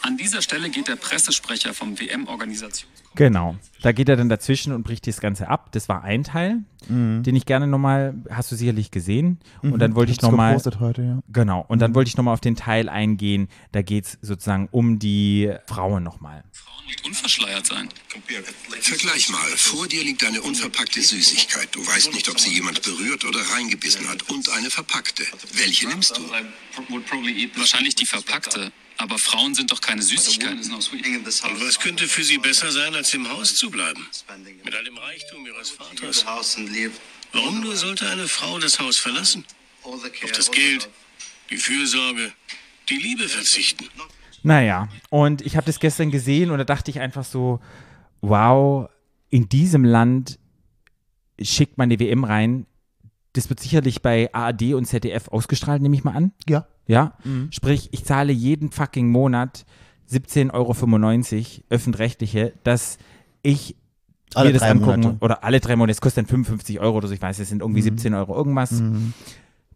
[0.02, 2.90] An dieser Stelle geht der Pressesprecher vom WM-Organisation.
[3.16, 3.56] genau.
[3.82, 5.72] Da geht er dann dazwischen und bricht das Ganze ab.
[5.72, 9.40] Das war ein Teil, den ich gerne nochmal, hast du sicherlich gesehen.
[9.62, 11.20] Und dann wollte ich Hab's nochmal, gepostet heute, ja.
[11.32, 15.00] genau, und dann wollte ich nochmal auf den Teil eingehen, da geht es sozusagen um
[15.00, 16.44] die Frauen nochmal.
[16.52, 17.88] Frauen nicht unverschleiert sein.
[18.82, 19.48] Vergleich mal.
[19.56, 21.70] Vor dir liegt eine unverpackte Süßigkeit.
[21.72, 24.30] Du weißt nicht, ob sie jemand berührt oder reingebissen hat.
[24.30, 25.24] Und eine verpackte.
[25.54, 26.22] Welche nimmst du?
[27.56, 28.72] Wahrscheinlich die verpackte.
[29.02, 30.74] Aber Frauen sind doch keine Süßigkeiten.
[30.74, 34.06] Und was könnte für sie besser sein, als im Haus zu bleiben?
[34.66, 36.26] Mit all dem Reichtum ihres Vaters.
[37.32, 39.46] Warum nur sollte eine Frau das Haus verlassen?
[39.84, 40.90] Auf das Geld,
[41.50, 42.34] die Fürsorge,
[42.90, 43.86] die Liebe verzichten.
[44.44, 47.62] Naja, und ich habe das gestern gesehen und da dachte ich einfach so,
[48.20, 48.90] wow,
[49.30, 50.40] in diesem Land
[51.42, 52.66] schickt man die WM rein.
[53.40, 56.34] Das wird sicherlich bei ARD und ZDF ausgestrahlt, nehme ich mal an.
[56.50, 56.68] Ja.
[56.88, 57.14] Ja,
[57.52, 59.66] sprich, ich zahle jeden fucking Monat
[60.12, 60.74] 17,95 Euro
[61.70, 62.98] öffentlich-rechtliche, dass
[63.42, 63.78] ich
[64.34, 65.18] Alle mir das angucken Monate.
[65.22, 67.62] oder alle drei Monate, es kostet dann 55 Euro oder so, ich weiß, es sind
[67.62, 68.84] irgendwie 17 Euro irgendwas,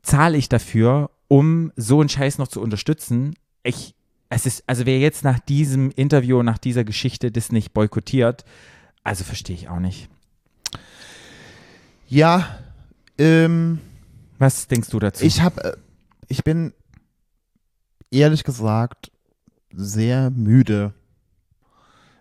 [0.01, 3.35] zahle ich dafür, um so einen Scheiß noch zu unterstützen.
[3.63, 3.95] Ich,
[4.27, 8.43] es ist, also wer jetzt nach diesem Interview, nach dieser Geschichte das nicht boykottiert,
[9.05, 10.09] also verstehe ich auch nicht.
[12.09, 12.59] Ja,
[13.17, 13.79] ähm,
[14.39, 15.23] Was denkst du dazu?
[15.25, 15.77] ich habe, äh,
[16.27, 16.73] ich bin
[18.11, 19.11] ehrlich gesagt
[19.73, 20.93] sehr müde,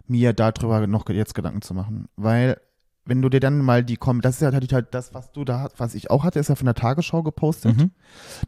[0.06, 2.60] mir darüber noch jetzt Gedanken zu machen, weil
[3.04, 5.44] wenn du dir dann mal die kommen, das ist ja halt, halt das, was du
[5.44, 7.76] da, was ich auch hatte, ist ja von der Tagesschau gepostet.
[7.76, 7.90] Mhm.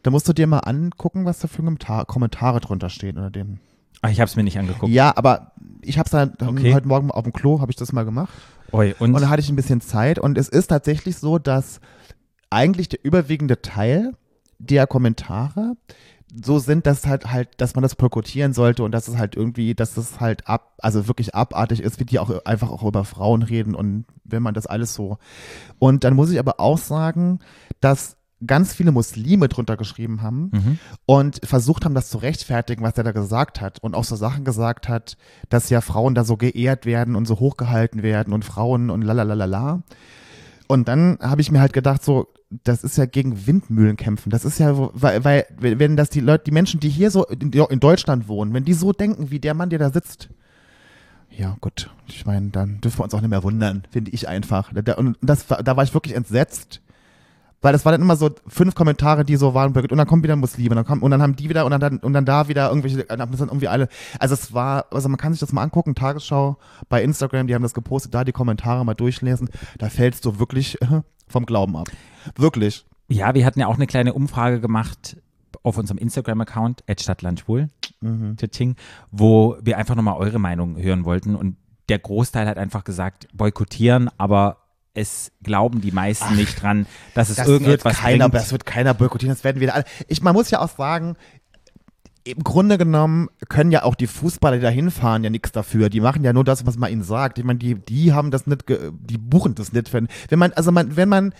[0.05, 3.59] Da musst du dir mal angucken, was da für Kommentar Kommentare drunter stehen unter dem.
[4.03, 4.93] Ach, ich habe es mir nicht angeguckt.
[4.93, 6.73] Ja, aber ich habe es dann Okay.
[6.73, 8.33] heute Morgen auf dem Klo habe ich das mal gemacht.
[8.71, 11.81] Oi, und, Und da hatte ich ein bisschen Zeit und es ist tatsächlich so, dass
[12.55, 14.13] eigentlich der überwiegende Teil
[14.59, 15.77] der Kommentare
[16.43, 19.75] so sind, dass halt halt, dass man das boykottieren sollte und dass es halt irgendwie,
[19.75, 23.43] dass es halt ab, also wirklich abartig ist, wie die auch einfach auch über Frauen
[23.43, 25.19] reden und wenn man das alles so.
[25.79, 27.39] Und dann muss ich aber auch sagen,
[27.81, 30.79] dass ganz viele Muslime drunter geschrieben haben Mhm.
[31.07, 34.45] und versucht haben, das zu rechtfertigen, was er da gesagt hat und auch so Sachen
[34.45, 35.17] gesagt hat,
[35.51, 39.83] dass ja Frauen da so geehrt werden und so hochgehalten werden und Frauen und lalalala.
[40.67, 42.27] Und dann habe ich mir halt gedacht, so,
[42.63, 44.31] das ist ja gegen Windmühlen kämpfen.
[44.31, 47.53] Das ist ja, weil, weil wenn das die Leute, die Menschen, die hier so in,
[47.53, 50.29] in Deutschland wohnen, wenn die so denken, wie der Mann, der da sitzt,
[51.31, 54.73] ja gut, ich meine, dann dürfen wir uns auch nicht mehr wundern, finde ich einfach.
[54.97, 56.81] Und das, da war ich wirklich entsetzt,
[57.65, 60.35] weil das waren dann immer so fünf Kommentare, die so waren, und dann kommt wieder
[60.35, 62.47] ein Muslim, und dann kommt, und dann haben die wieder, und dann, und dann da
[62.47, 63.89] wieder irgendwelche, dann dann irgendwie alle,
[64.19, 66.59] also es war, also man kann sich das mal angucken, Tagesschau
[66.91, 69.49] bei Instagram, die haben das gepostet, da die Kommentare mal durchlesen,
[69.79, 70.77] da fällst du wirklich
[71.27, 71.89] vom Glauben ab.
[72.37, 72.85] Wirklich.
[73.09, 75.17] Ja, wir hatten ja auch eine kleine Umfrage gemacht
[75.63, 77.71] auf unserem Instagram-Account, Stadtlandschwul,
[78.37, 78.77] Tsching,
[79.11, 81.35] wo wir einfach nochmal eure Meinung hören wollten.
[81.35, 81.57] Und
[81.89, 84.64] der Großteil hat einfach gesagt, boykottieren, aber
[84.95, 88.35] es glauben die meisten nicht dran, dass es Das wird irgendetwas keiner, bringt.
[88.43, 89.85] das wird keiner boykottieren, das werden wir alle.
[90.09, 91.17] Ich, man muss ja auch sagen,
[92.27, 95.91] im Grunde genommen können ja auch die Fußballer, die da hinfahren, ja nichts dafür.
[95.91, 97.39] Die machen ja nur das, was man ihnen sagt.
[97.39, 99.93] Ich meine, die, die haben das nicht, die buchen das nicht.
[99.93, 101.35] Wenn, wenn man, also man, wenn man,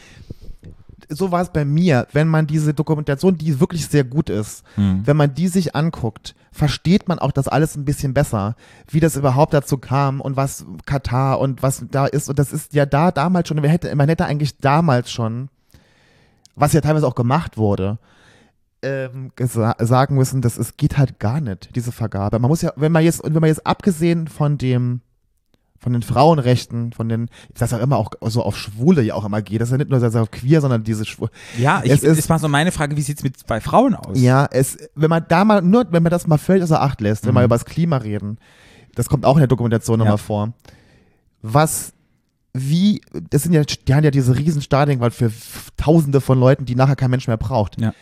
[1.09, 5.17] so war es bei mir, wenn man diese Dokumentation, die wirklich sehr gut ist, wenn
[5.17, 8.55] man die sich anguckt, versteht man auch das alles ein bisschen besser,
[8.89, 12.29] wie das überhaupt dazu kam und was Katar und was da ist.
[12.29, 15.49] Und das ist ja da damals schon, man hätte, man hätte eigentlich damals schon,
[16.55, 17.99] was ja teilweise auch gemacht wurde,
[18.83, 19.33] ähm,
[19.79, 22.39] sagen müssen, dass es geht halt gar nicht, diese Vergabe.
[22.39, 25.01] Man muss ja, wenn man jetzt, wenn man jetzt abgesehen von dem
[25.85, 29.43] von den Frauenrechten, von den, das auch immer auch so auf Schwule ja auch immer
[29.43, 29.61] geht.
[29.61, 31.31] Das ist ja nicht nur so auf queer, sondern diese Schwule.
[31.59, 33.61] Ja, ich, Es das ist- ist mal so meine Frage, wie sieht es mit bei
[33.61, 34.19] Frauen aus?
[34.19, 37.27] Ja, es, wenn man da mal, nur, wenn man das mal völlig außer Acht lässt,
[37.27, 37.45] wenn wir Mhm.
[37.45, 38.39] über das Klima reden,
[38.95, 40.05] das kommt auch in der Dokumentation Ja.
[40.07, 40.53] nochmal vor,
[41.43, 41.93] was,
[42.55, 46.65] wie, das sind ja, die haben ja diese riesen Stadien für f- tausende von Leuten,
[46.65, 47.81] die nachher kein Mensch mehr braucht.
[47.81, 47.93] Ja.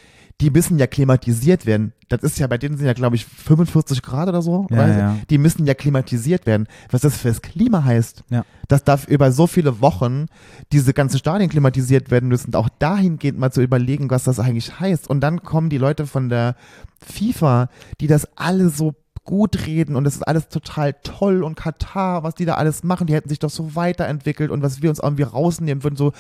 [0.41, 1.93] Die müssen ja klimatisiert werden.
[2.09, 4.67] Das ist ja, bei denen sind ja, glaube ich, 45 Grad oder so.
[4.71, 5.17] Ja, ja.
[5.31, 6.67] Die müssen ja klimatisiert werden.
[6.91, 8.45] Was das fürs Klima heißt, Ja.
[8.69, 10.27] dass da über so viele Wochen
[10.73, 15.09] diese ganzen Stadien klimatisiert werden müssen, auch dahingehend mal zu überlegen, was das eigentlich heißt.
[15.09, 16.57] Und dann kommen die Leute von der
[17.01, 17.69] FIFA,
[18.01, 22.35] die das alle so gut reden und das ist alles total toll und Katar, was
[22.35, 25.23] die da alles machen, die hätten sich doch so weiterentwickelt und was wir uns irgendwie
[25.23, 26.13] rausnehmen würden, so,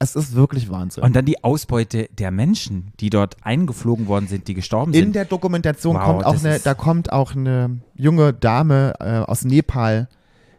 [0.00, 1.02] es ist wirklich Wahnsinn.
[1.02, 5.14] Und dann die Ausbeute der Menschen, die dort eingeflogen worden sind, die gestorben In sind.
[5.16, 10.08] der Dokumentation Wow, kommt auch eine, da kommt auch eine junge Dame äh, aus Nepal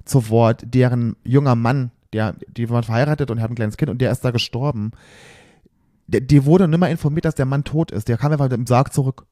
[0.04, 4.02] zu Wort, deren junger Mann, der, die waren verheiratet und haben ein kleines Kind und
[4.02, 4.92] der ist da gestorben.
[6.08, 8.10] Der, die wurde nimmer informiert, dass der Mann tot ist.
[8.10, 9.26] Der kam einfach im Sarg zurück.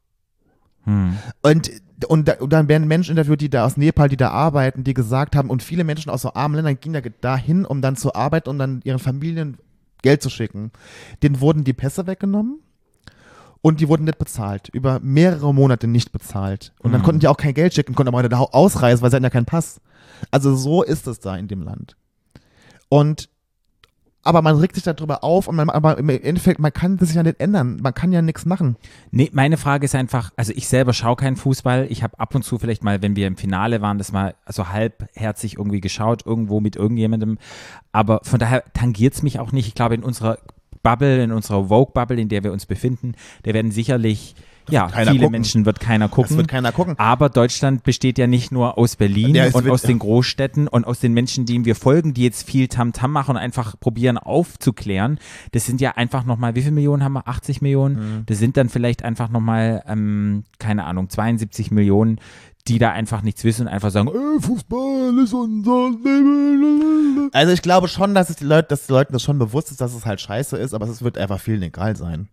[0.83, 1.17] hm.
[1.41, 1.69] Und,
[2.07, 4.93] und, da, und dann werden Menschen interviewt, die da aus Nepal, die da arbeiten, die
[4.93, 8.13] gesagt haben, und viele Menschen aus so armen Ländern gingen ja dahin, um dann zu
[8.13, 9.57] arbeiten, um dann ihren Familien
[10.01, 10.71] Geld zu schicken.
[11.23, 12.59] Denen wurden die Pässe weggenommen
[13.61, 14.69] und die wurden nicht bezahlt.
[14.69, 16.73] Über mehrere Monate nicht bezahlt.
[16.79, 17.05] Und dann Mhm.
[17.05, 19.45] konnten die auch kein Geld schicken, konnten aber da ausreisen, weil sie hatten ja keinen
[19.45, 19.81] Pass.
[20.31, 21.95] Also so ist es da in dem Land.
[22.89, 23.29] Und
[24.27, 27.23] aber man regt sich darüber auf und man, aber im Endeffekt, man kann das ja
[27.23, 27.79] nicht ändern.
[27.81, 28.75] Man kann ja nichts machen.
[29.09, 31.87] Nee, meine Frage ist einfach, also ich selber schaue keinen Fußball.
[31.89, 34.67] Ich habe ab und zu vielleicht mal, wenn wir im Finale waren, das mal so
[34.67, 37.37] halbherzig irgendwie geschaut, irgendwo mit irgendjemandem.
[37.93, 39.67] Aber von daher tangiert es mich auch nicht.
[39.67, 40.39] Ich glaube, in unserer
[40.83, 43.13] Bubble, in unserer Vogue-Bubble, in der wir uns befinden,
[43.43, 44.35] da werden sicherlich,
[44.69, 45.31] ja, viele gucken.
[45.31, 46.29] Menschen wird keiner gucken.
[46.29, 46.95] Das wird keiner gucken.
[46.97, 50.99] Aber Deutschland besteht ja nicht nur aus Berlin Ja, und aus den Großstädten und aus
[50.99, 55.19] den Menschen, denen wir folgen, die jetzt viel Tamtam machen und einfach probieren aufzuklären.
[55.51, 57.27] Das sind ja einfach nochmal, wie viele Millionen haben wir?
[57.27, 57.95] 80 Millionen?
[57.95, 58.23] Mhm.
[58.25, 62.19] Das sind dann vielleicht einfach nochmal, ähm, keine Ahnung, 72 Millionen,
[62.67, 67.29] die da einfach nichts wissen und einfach sagen, äh, Fußball ist unser Leben.
[67.33, 69.81] Also ich glaube schon, dass es die Leute, dass den Leuten das schon bewusst ist,
[69.81, 72.27] dass es halt scheiße ist, aber es wird einfach vielen egal sein.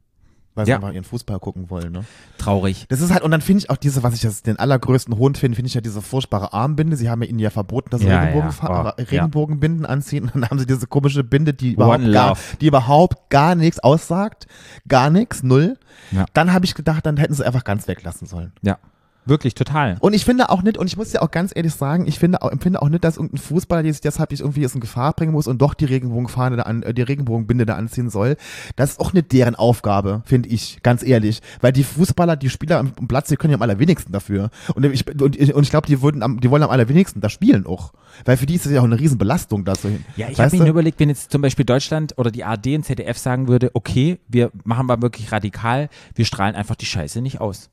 [0.57, 0.77] Weil sie Ja.
[0.77, 2.05] einfach ihren Fußball gucken wollen, ne?
[2.39, 2.87] Traurig.
[2.89, 5.35] Das ist halt, und dann finde ich auch diese, was ich das den allergrößten Hohn
[5.35, 6.97] finde, finde ich ja diese furchtbare Armbinde.
[6.97, 8.95] Sie haben ja ihnen ja verboten, dass sie Ja, Regenbogen, ja.
[8.97, 9.03] Oh.
[9.03, 10.25] Regenbogenbinden anziehen.
[10.25, 14.47] Und dann haben sie diese komische Binde, die überhaupt, gar, die überhaupt gar nichts aussagt.
[14.87, 15.77] Gar nichts, null.
[16.13, 16.27] Ja.
[16.35, 18.53] Dann habe ich gedacht, dann hätten sie einfach ganz weglassen sollen.
[18.63, 18.79] Ja,
[19.27, 19.97] wirklich total.
[20.01, 22.43] Und ich finde auch nicht, und ich muss ja auch ganz ehrlich sagen, ich finde
[22.43, 25.12] auch, empfinde auch nicht, dass irgendein Fußballer, der sich deshalb nicht irgendwie jetzt in Gefahr
[25.12, 28.37] bringen muss und doch die Regenbogenfahne da an, äh, die Regenbogenbinde da anziehen soll.
[28.77, 31.41] Das ist auch nicht deren Aufgabe, finde ich, ganz ehrlich.
[31.61, 34.51] Weil die Fußballer, die Spieler am Platz, die können ja am allerwenigsten dafür.
[34.75, 37.29] Und ich, und ich, und ich glaube, die würden am, die wollen am allerwenigsten da
[37.29, 37.93] spielen auch.
[38.25, 40.05] Weil für die ist das ja auch eine Riesenbelastung da so hin.
[40.16, 42.85] Ja, ich habe mir nur überlegt, wenn jetzt zum Beispiel Deutschland oder die ARD und
[42.85, 47.41] ZDF sagen würde, okay, wir machen mal wirklich radikal, wir strahlen einfach die Scheiße nicht
[47.41, 47.70] aus.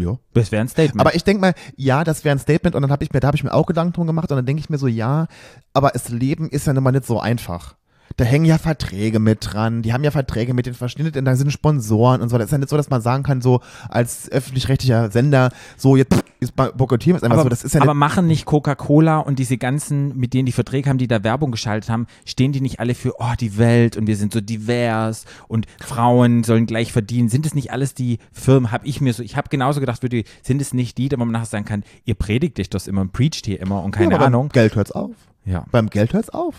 [0.00, 0.18] Ja.
[0.34, 1.00] Das wäre ein Statement.
[1.00, 3.28] Aber ich denke mal, ja, das wäre ein Statement und dann habe ich mir, da
[3.28, 5.26] habe ich mir auch Gedanken drum gemacht und dann denke ich mir so, ja,
[5.72, 7.76] aber das Leben ist ja nun mal nicht so einfach.
[8.16, 11.52] Da hängen ja Verträge mit dran, die haben ja Verträge mit den verschnittenen, da sind
[11.52, 12.38] Sponsoren und so.
[12.38, 16.14] Das ist ja nicht so, dass man sagen kann, so als öffentlich-rechtlicher Sender, so jetzt
[16.40, 17.48] ist boykottieren wir es einfach aber, so.
[17.48, 20.98] Das ist ja aber machen nicht Coca-Cola und diese ganzen, mit denen die Verträge haben,
[20.98, 24.16] die da Werbung geschaltet haben, stehen die nicht alle für, oh, die Welt und wir
[24.16, 27.28] sind so divers und Frauen sollen gleich verdienen?
[27.28, 30.24] Sind es nicht alles die Firmen, habe ich mir so, ich habe genauso gedacht, würde,
[30.42, 33.12] sind es nicht die, da man nachher sagen kann, ihr predigt euch das immer und
[33.12, 34.48] preacht hier immer und keine ja, Ahnung.
[34.50, 35.10] Geld hört's auf.
[35.48, 35.64] Ja.
[35.70, 36.56] Beim Geld hört's auf.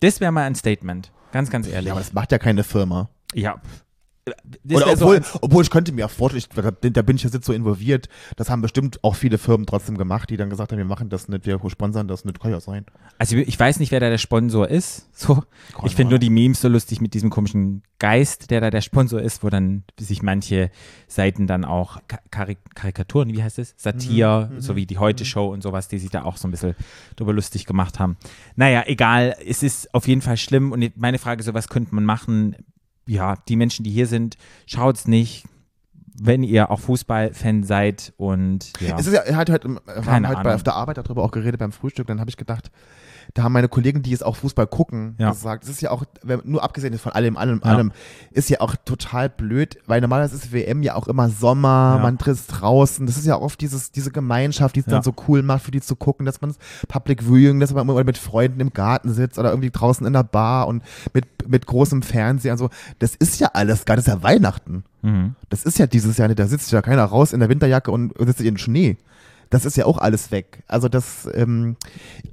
[0.00, 1.12] Das wäre mal ein Statement.
[1.30, 1.86] Ganz, ganz ehrlich.
[1.86, 3.08] Ja, aber das macht ja keine Firma.
[3.34, 3.60] Ja.
[4.24, 4.36] Oder
[4.86, 6.44] wär so obwohl, obwohl ich könnte mir auch vorstellen,
[6.84, 10.30] ich, da, bin ich jetzt so involviert, das haben bestimmt auch viele Firmen trotzdem gemacht,
[10.30, 12.86] die dann gesagt haben, wir machen das nicht, wir sponsern das nicht, kann ja sein.
[13.18, 15.08] Also ich weiß nicht, wer da der Sponsor ist.
[15.12, 15.42] So,
[15.84, 19.20] ich finde nur die Memes so lustig mit diesem komischen Geist, der da der Sponsor
[19.20, 20.70] ist, wo dann sich manche
[21.08, 23.74] Seiten dann auch Ka- Karik Karikaturen, wie heißt es?
[23.76, 24.60] Satire, Mhm.
[24.60, 26.76] so wie die Heute Show und sowas, die sich da auch so ein bisschen
[27.16, 28.16] drüber lustig gemacht haben.
[28.54, 31.92] Naja, egal, es ist auf jeden Fall schlimm und meine Frage ist so, was könnte
[31.94, 32.54] man machen?
[33.06, 34.36] Ja, die Menschen, die hier sind,
[34.66, 35.44] schaut's nicht,
[36.14, 38.98] wenn ihr auch Fußballfan seid und ja.
[38.98, 41.30] Es ist ja, er hat heute, wir haben heute bei, auf der Arbeit darüber auch
[41.30, 42.70] geredet beim Frühstück, dann habe ich gedacht,
[43.34, 45.30] da haben meine Kollegen, die jetzt auch Fußball gucken, Ja.
[45.30, 46.04] gesagt, es ist ja auch,
[46.44, 47.70] nur abgesehen von allem, allem, Ja.
[47.70, 47.92] allem,
[48.30, 52.02] ist ja auch total blöd, weil normalerweise ist WM ja auch immer Sommer, Ja.
[52.02, 55.42] man tritt draußen, das ist ja oft dieses, diese Gemeinschaft, die es dann so cool
[55.42, 56.58] macht, für die zu gucken, dass man das
[56.88, 60.24] Public Viewing, dass man immer mit Freunden im Garten sitzt oder irgendwie draußen in der
[60.24, 60.82] Bar und
[61.14, 64.84] mit, mit großem Fernseher und so, das ist ja alles gar, das ist ja Weihnachten.
[65.02, 65.34] mhm.
[65.48, 68.12] Das ist ja dieses Jahr nicht, da sitzt ja keiner raus in der Winterjacke und
[68.18, 68.96] sitzt in den Schnee.
[69.52, 70.62] Das ist ja auch alles weg.
[70.66, 71.76] Also das, ähm,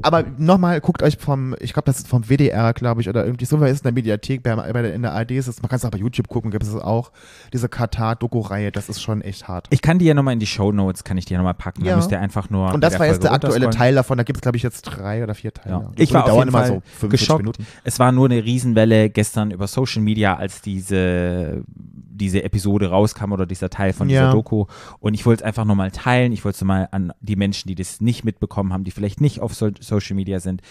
[0.02, 3.44] aber nochmal, guckt euch vom, ich glaube, das ist vom WDR, glaube ich, oder irgendwie
[3.44, 5.78] so, es in der Mediathek, bei, bei der, in der ARD ist es, man kann
[5.78, 7.12] es auch bei YouTube gucken, gibt es auch,
[7.52, 9.68] diese Katar-Doku-Reihe, das ist schon echt hart.
[9.70, 11.84] Ich kann die ja nochmal in die Show Notes, kann ich die ja nochmal packen.
[11.84, 11.92] Ja.
[11.92, 12.74] Da müsst ihr einfach nur.
[12.74, 13.70] Und das war jetzt der aktuelle.
[13.70, 15.76] Teil davon, da gibt es, glaube ich, jetzt drei oder vier Teile.
[15.76, 15.92] Ja.
[15.98, 17.42] Ich war auf jeden immer Fall so 45 geschockt.
[17.42, 17.68] Minuten.
[17.84, 23.46] Es war nur eine Riesenwelle gestern über Social Media, als diese, diese Episode rauskam oder
[23.46, 24.22] dieser Teil von Ja.
[24.22, 24.66] dieser Doku.
[25.00, 26.32] Und ich wollte es einfach nochmal teilen.
[26.32, 29.40] Ich wollte es mal an die Menschen, die das nicht mitbekommen haben, die vielleicht nicht
[29.40, 30.62] auf so Social Media sind,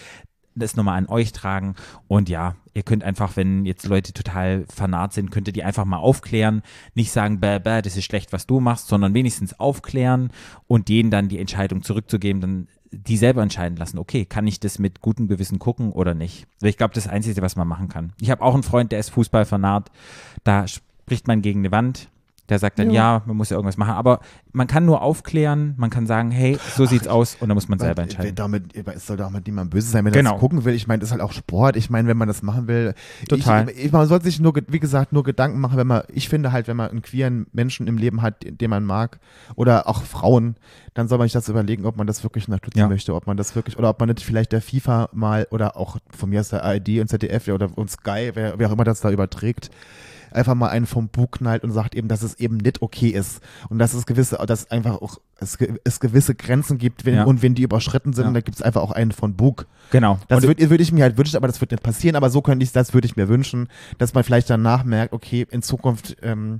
[0.55, 1.75] das nochmal an euch tragen.
[2.07, 5.85] Und ja, ihr könnt einfach, wenn jetzt Leute total fanat sind, könnt ihr die einfach
[5.85, 6.61] mal aufklären.
[6.95, 10.31] Nicht sagen, bäh, bäh, das ist schlecht, was du machst, sondern wenigstens aufklären
[10.67, 14.79] und denen dann die Entscheidung zurückzugeben, dann die selber entscheiden lassen, okay, kann ich das
[14.79, 16.47] mit gutem Gewissen gucken oder nicht?
[16.61, 18.13] Ich glaube, das Einzige, was man machen kann.
[18.19, 19.91] Ich habe auch einen Freund, der ist Fußballfanat,
[20.43, 22.09] da spricht man gegen eine Wand.
[22.49, 23.21] Der sagt dann, ja.
[23.25, 23.93] man muss ja irgendwas machen.
[23.93, 24.19] Aber
[24.51, 27.77] man kann nur aufklären, man kann sagen, hey, so sieht's aus und dann muss man
[27.79, 28.35] selber entscheiden.
[28.35, 30.31] Damit, es soll doch mit niemandem böse sein, wenn Genau.
[30.31, 30.73] das gucken will.
[30.73, 31.75] Ich meine, das ist halt auch Sport.
[31.75, 32.93] Ich meine, wenn man das machen will.
[33.27, 33.69] Total.
[33.69, 36.51] Ich, ich, man sollte sich nur, wie gesagt, nur Gedanken machen, wenn man, ich finde
[36.51, 39.19] halt, wenn man einen queeren Menschen im Leben hat, den man mag,
[39.55, 40.55] oder auch Frauen,
[40.95, 42.87] dann soll man sich das überlegen, ob man das wirklich unterstützen Ja.
[42.87, 45.97] möchte, ob man das wirklich, oder ob man nicht vielleicht der FIFA mal, oder auch
[46.09, 49.01] von mir aus der ARD und ZDF oder und Sky, wer, wer auch immer das
[49.01, 49.69] da überträgt,
[50.31, 53.41] einfach mal einen vom Bug knallt und sagt eben, dass es eben nicht okay ist
[53.69, 57.23] und dass es gewisse, dass einfach auch es, es gewisse Grenzen gibt wenn, Ja.
[57.23, 58.31] und wenn die überschritten sind, Ja.
[58.31, 59.67] da gibt es einfach auch einen von Bug.
[59.91, 60.19] Genau.
[60.27, 62.15] Das würde würd ich mir halt wünschen, aber das wird nicht passieren.
[62.15, 63.67] Aber so könnte ich, das würde ich mir wünschen,
[63.97, 66.59] dass man vielleicht danach merkt, okay, in Zukunft ähm,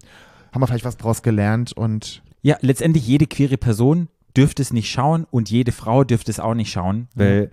[0.51, 4.07] haben wir vielleicht was draus gelernt und Ja, letztendlich jede queere Person
[4.37, 7.51] dürfte es nicht schauen und jede Frau dürfte es auch nicht schauen, weil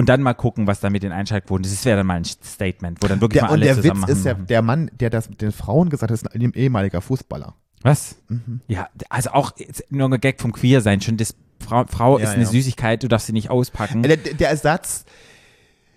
[0.00, 1.74] und dann mal gucken, was da mit den Einschaltquoten ist.
[1.74, 4.00] Das wäre dann mal ein Statement, wo dann wirklich der, mal und alle der zusammen
[4.02, 4.12] Witz machen.
[4.18, 7.54] ist ja, der Mann, der das mit den Frauen gesagt hat, ist ein ehemaliger Fußballer.
[7.82, 8.16] Was?
[8.28, 8.60] Mhm.
[8.66, 9.52] Ja, also auch
[9.90, 11.00] nur ein Gag vom Queer sein.
[11.02, 12.48] Schon das Frau, Frau Ja, ist eine ja.
[12.48, 14.02] Süßigkeit, du darfst sie nicht auspacken.
[14.02, 15.04] Der, der Ersatz,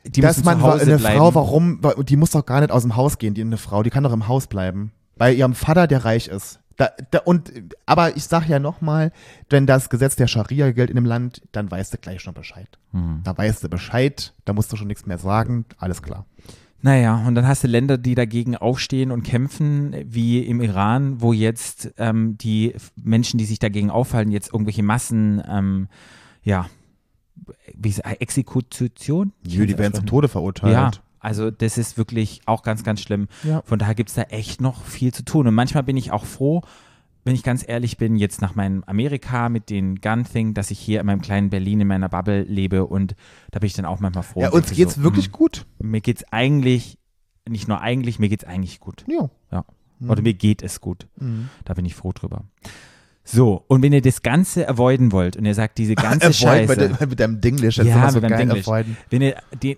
[0.04, 1.18] Die dass man eine bleiben.
[1.18, 3.90] Frau, warum, die muss doch gar nicht aus dem Haus gehen, die eine Frau, die
[3.90, 4.92] kann doch im Haus bleiben.
[5.16, 6.60] Bei ihrem Vater, der reich ist.
[6.78, 7.52] Da, da, und,
[7.86, 9.12] aber ich sag ja nochmal,
[9.50, 12.68] wenn das Gesetz der Scharia gilt in dem Land, dann weißt du gleich schon Bescheid.
[12.92, 13.22] Mhm.
[13.24, 16.26] Da weißt du Bescheid, da musst du schon nichts mehr sagen, alles klar.
[16.82, 21.32] Naja, und dann hast du Länder, die dagegen aufstehen und kämpfen, wie im Iran, wo
[21.32, 25.88] jetzt ähm, die Menschen, die sich dagegen aufhalten, jetzt irgendwelche Massen, ähm,
[26.44, 26.68] ja,
[27.74, 29.32] wie ist, Exekution?
[29.48, 30.06] Nö, die werden zum.
[30.06, 30.74] Tode verurteilt.
[30.74, 30.92] Ja,
[31.24, 33.28] also das ist wirklich auch ganz, ganz schlimm.
[33.44, 33.62] Ja.
[33.66, 35.48] Von daher gibt es da echt noch viel zu tun.
[35.48, 36.62] Und manchmal bin ich auch froh,
[37.26, 41.00] wenn ich ganz ehrlich bin, jetzt nach meinem Amerika mit den Gun-Thing, dass ich hier
[41.00, 43.16] in meinem kleinen Berlin in meiner Bubble lebe und
[43.52, 44.42] da bin ich dann auch manchmal froh.
[44.42, 45.66] Ja, uns geht's so, wirklich hm, gut.
[45.80, 46.98] Mir geht's eigentlich,
[47.48, 49.06] nicht nur eigentlich, mir geht's eigentlich gut.
[49.08, 49.30] Ja.
[49.52, 49.66] Ja.
[50.06, 51.08] Oder mir geht es gut.
[51.64, 52.44] Da bin ich froh drüber.
[53.26, 56.90] So, und wenn ihr das Ganze avoiden wollt und ihr sagt, diese ganze Avoid Scheiße.
[57.00, 58.68] mit, mit deinem Dinglish, das Ja, ist immer so mit geil, Dinglish.
[58.68, 58.98] avoiden.
[59.10, 59.78] Wenn ihr die,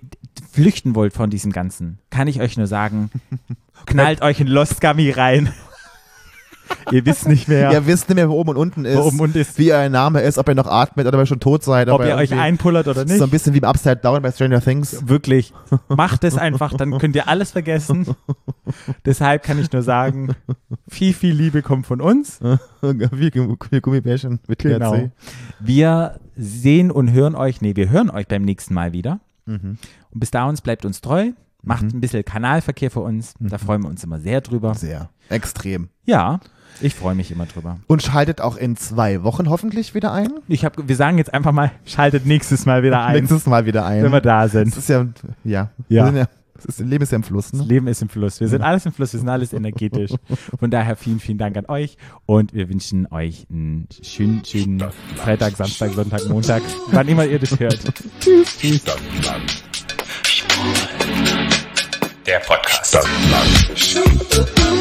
[0.56, 3.10] flüchten wollt von diesem Ganzen, kann ich euch nur sagen,
[3.86, 5.52] knallt euch ein Lost Gummy rein.
[6.92, 9.20] ihr wisst nicht mehr, Ihr wisst nicht mehr, wo oben und unten ist, wo oben
[9.20, 11.64] und ist, wie euer Name ist, ob ihr noch atmet oder ob ihr schon tot
[11.64, 11.90] seid.
[11.90, 13.18] ob ihr ihr euch einpullert oder nicht.
[13.18, 15.08] so ein bisschen wie im Upside Down bei Stranger Things.
[15.08, 15.54] Wirklich.
[15.90, 18.08] Macht es einfach, dann könnt ihr alles vergessen.
[19.06, 20.36] Deshalb kann ich nur sagen,
[20.88, 22.40] viel, viel Liebe kommt von uns.
[22.82, 24.94] wie, wie Gummibärchen mit Genau.
[24.96, 25.12] THC.
[25.60, 29.20] Wir sehen und hören euch, nee, wir hören euch beim nächsten Mal wieder.
[29.46, 29.78] Mhm.
[30.12, 31.32] Und bis dahin bleibt uns treu,
[31.64, 33.34] macht ein bisschen Kanalverkehr für uns.
[33.40, 34.76] Da freuen wir uns immer sehr drüber.
[34.76, 35.10] Sehr.
[35.30, 35.90] Extrem.
[36.06, 36.40] Ja,
[36.82, 37.78] ich freue mich immer drüber.
[37.88, 40.30] Und schaltet auch in zwei Wochen hoffentlich wieder ein.
[40.48, 43.86] Ich hab, wir sagen jetzt einfach mal, schaltet nächstes Mal wieder ein, Nächstes Mal wieder
[43.86, 44.04] ein.
[44.04, 44.76] wenn wir da Das sind.
[44.78, 45.06] ist ja,
[45.44, 45.70] ja.
[45.90, 46.26] Ja.
[46.64, 47.60] Das Leben ist ja im Fluss, ne?
[47.60, 48.40] Das Leben ist im Fluss.
[48.40, 50.12] Wir sind alles im Fluss, wir sind alles energetisch.
[50.60, 54.84] Von daher vielen, vielen Dank an euch und wir wünschen euch einen schönen, schönen
[55.18, 57.80] Freitag, Samstag, Sonntag, Montag, wann immer ihr das hört.
[58.22, 58.58] Tschüss.
[58.58, 58.84] Tschüss.
[62.26, 62.88] Der Podcast.
[62.88, 63.78] Stadtland.
[63.78, 64.76] Stadtland.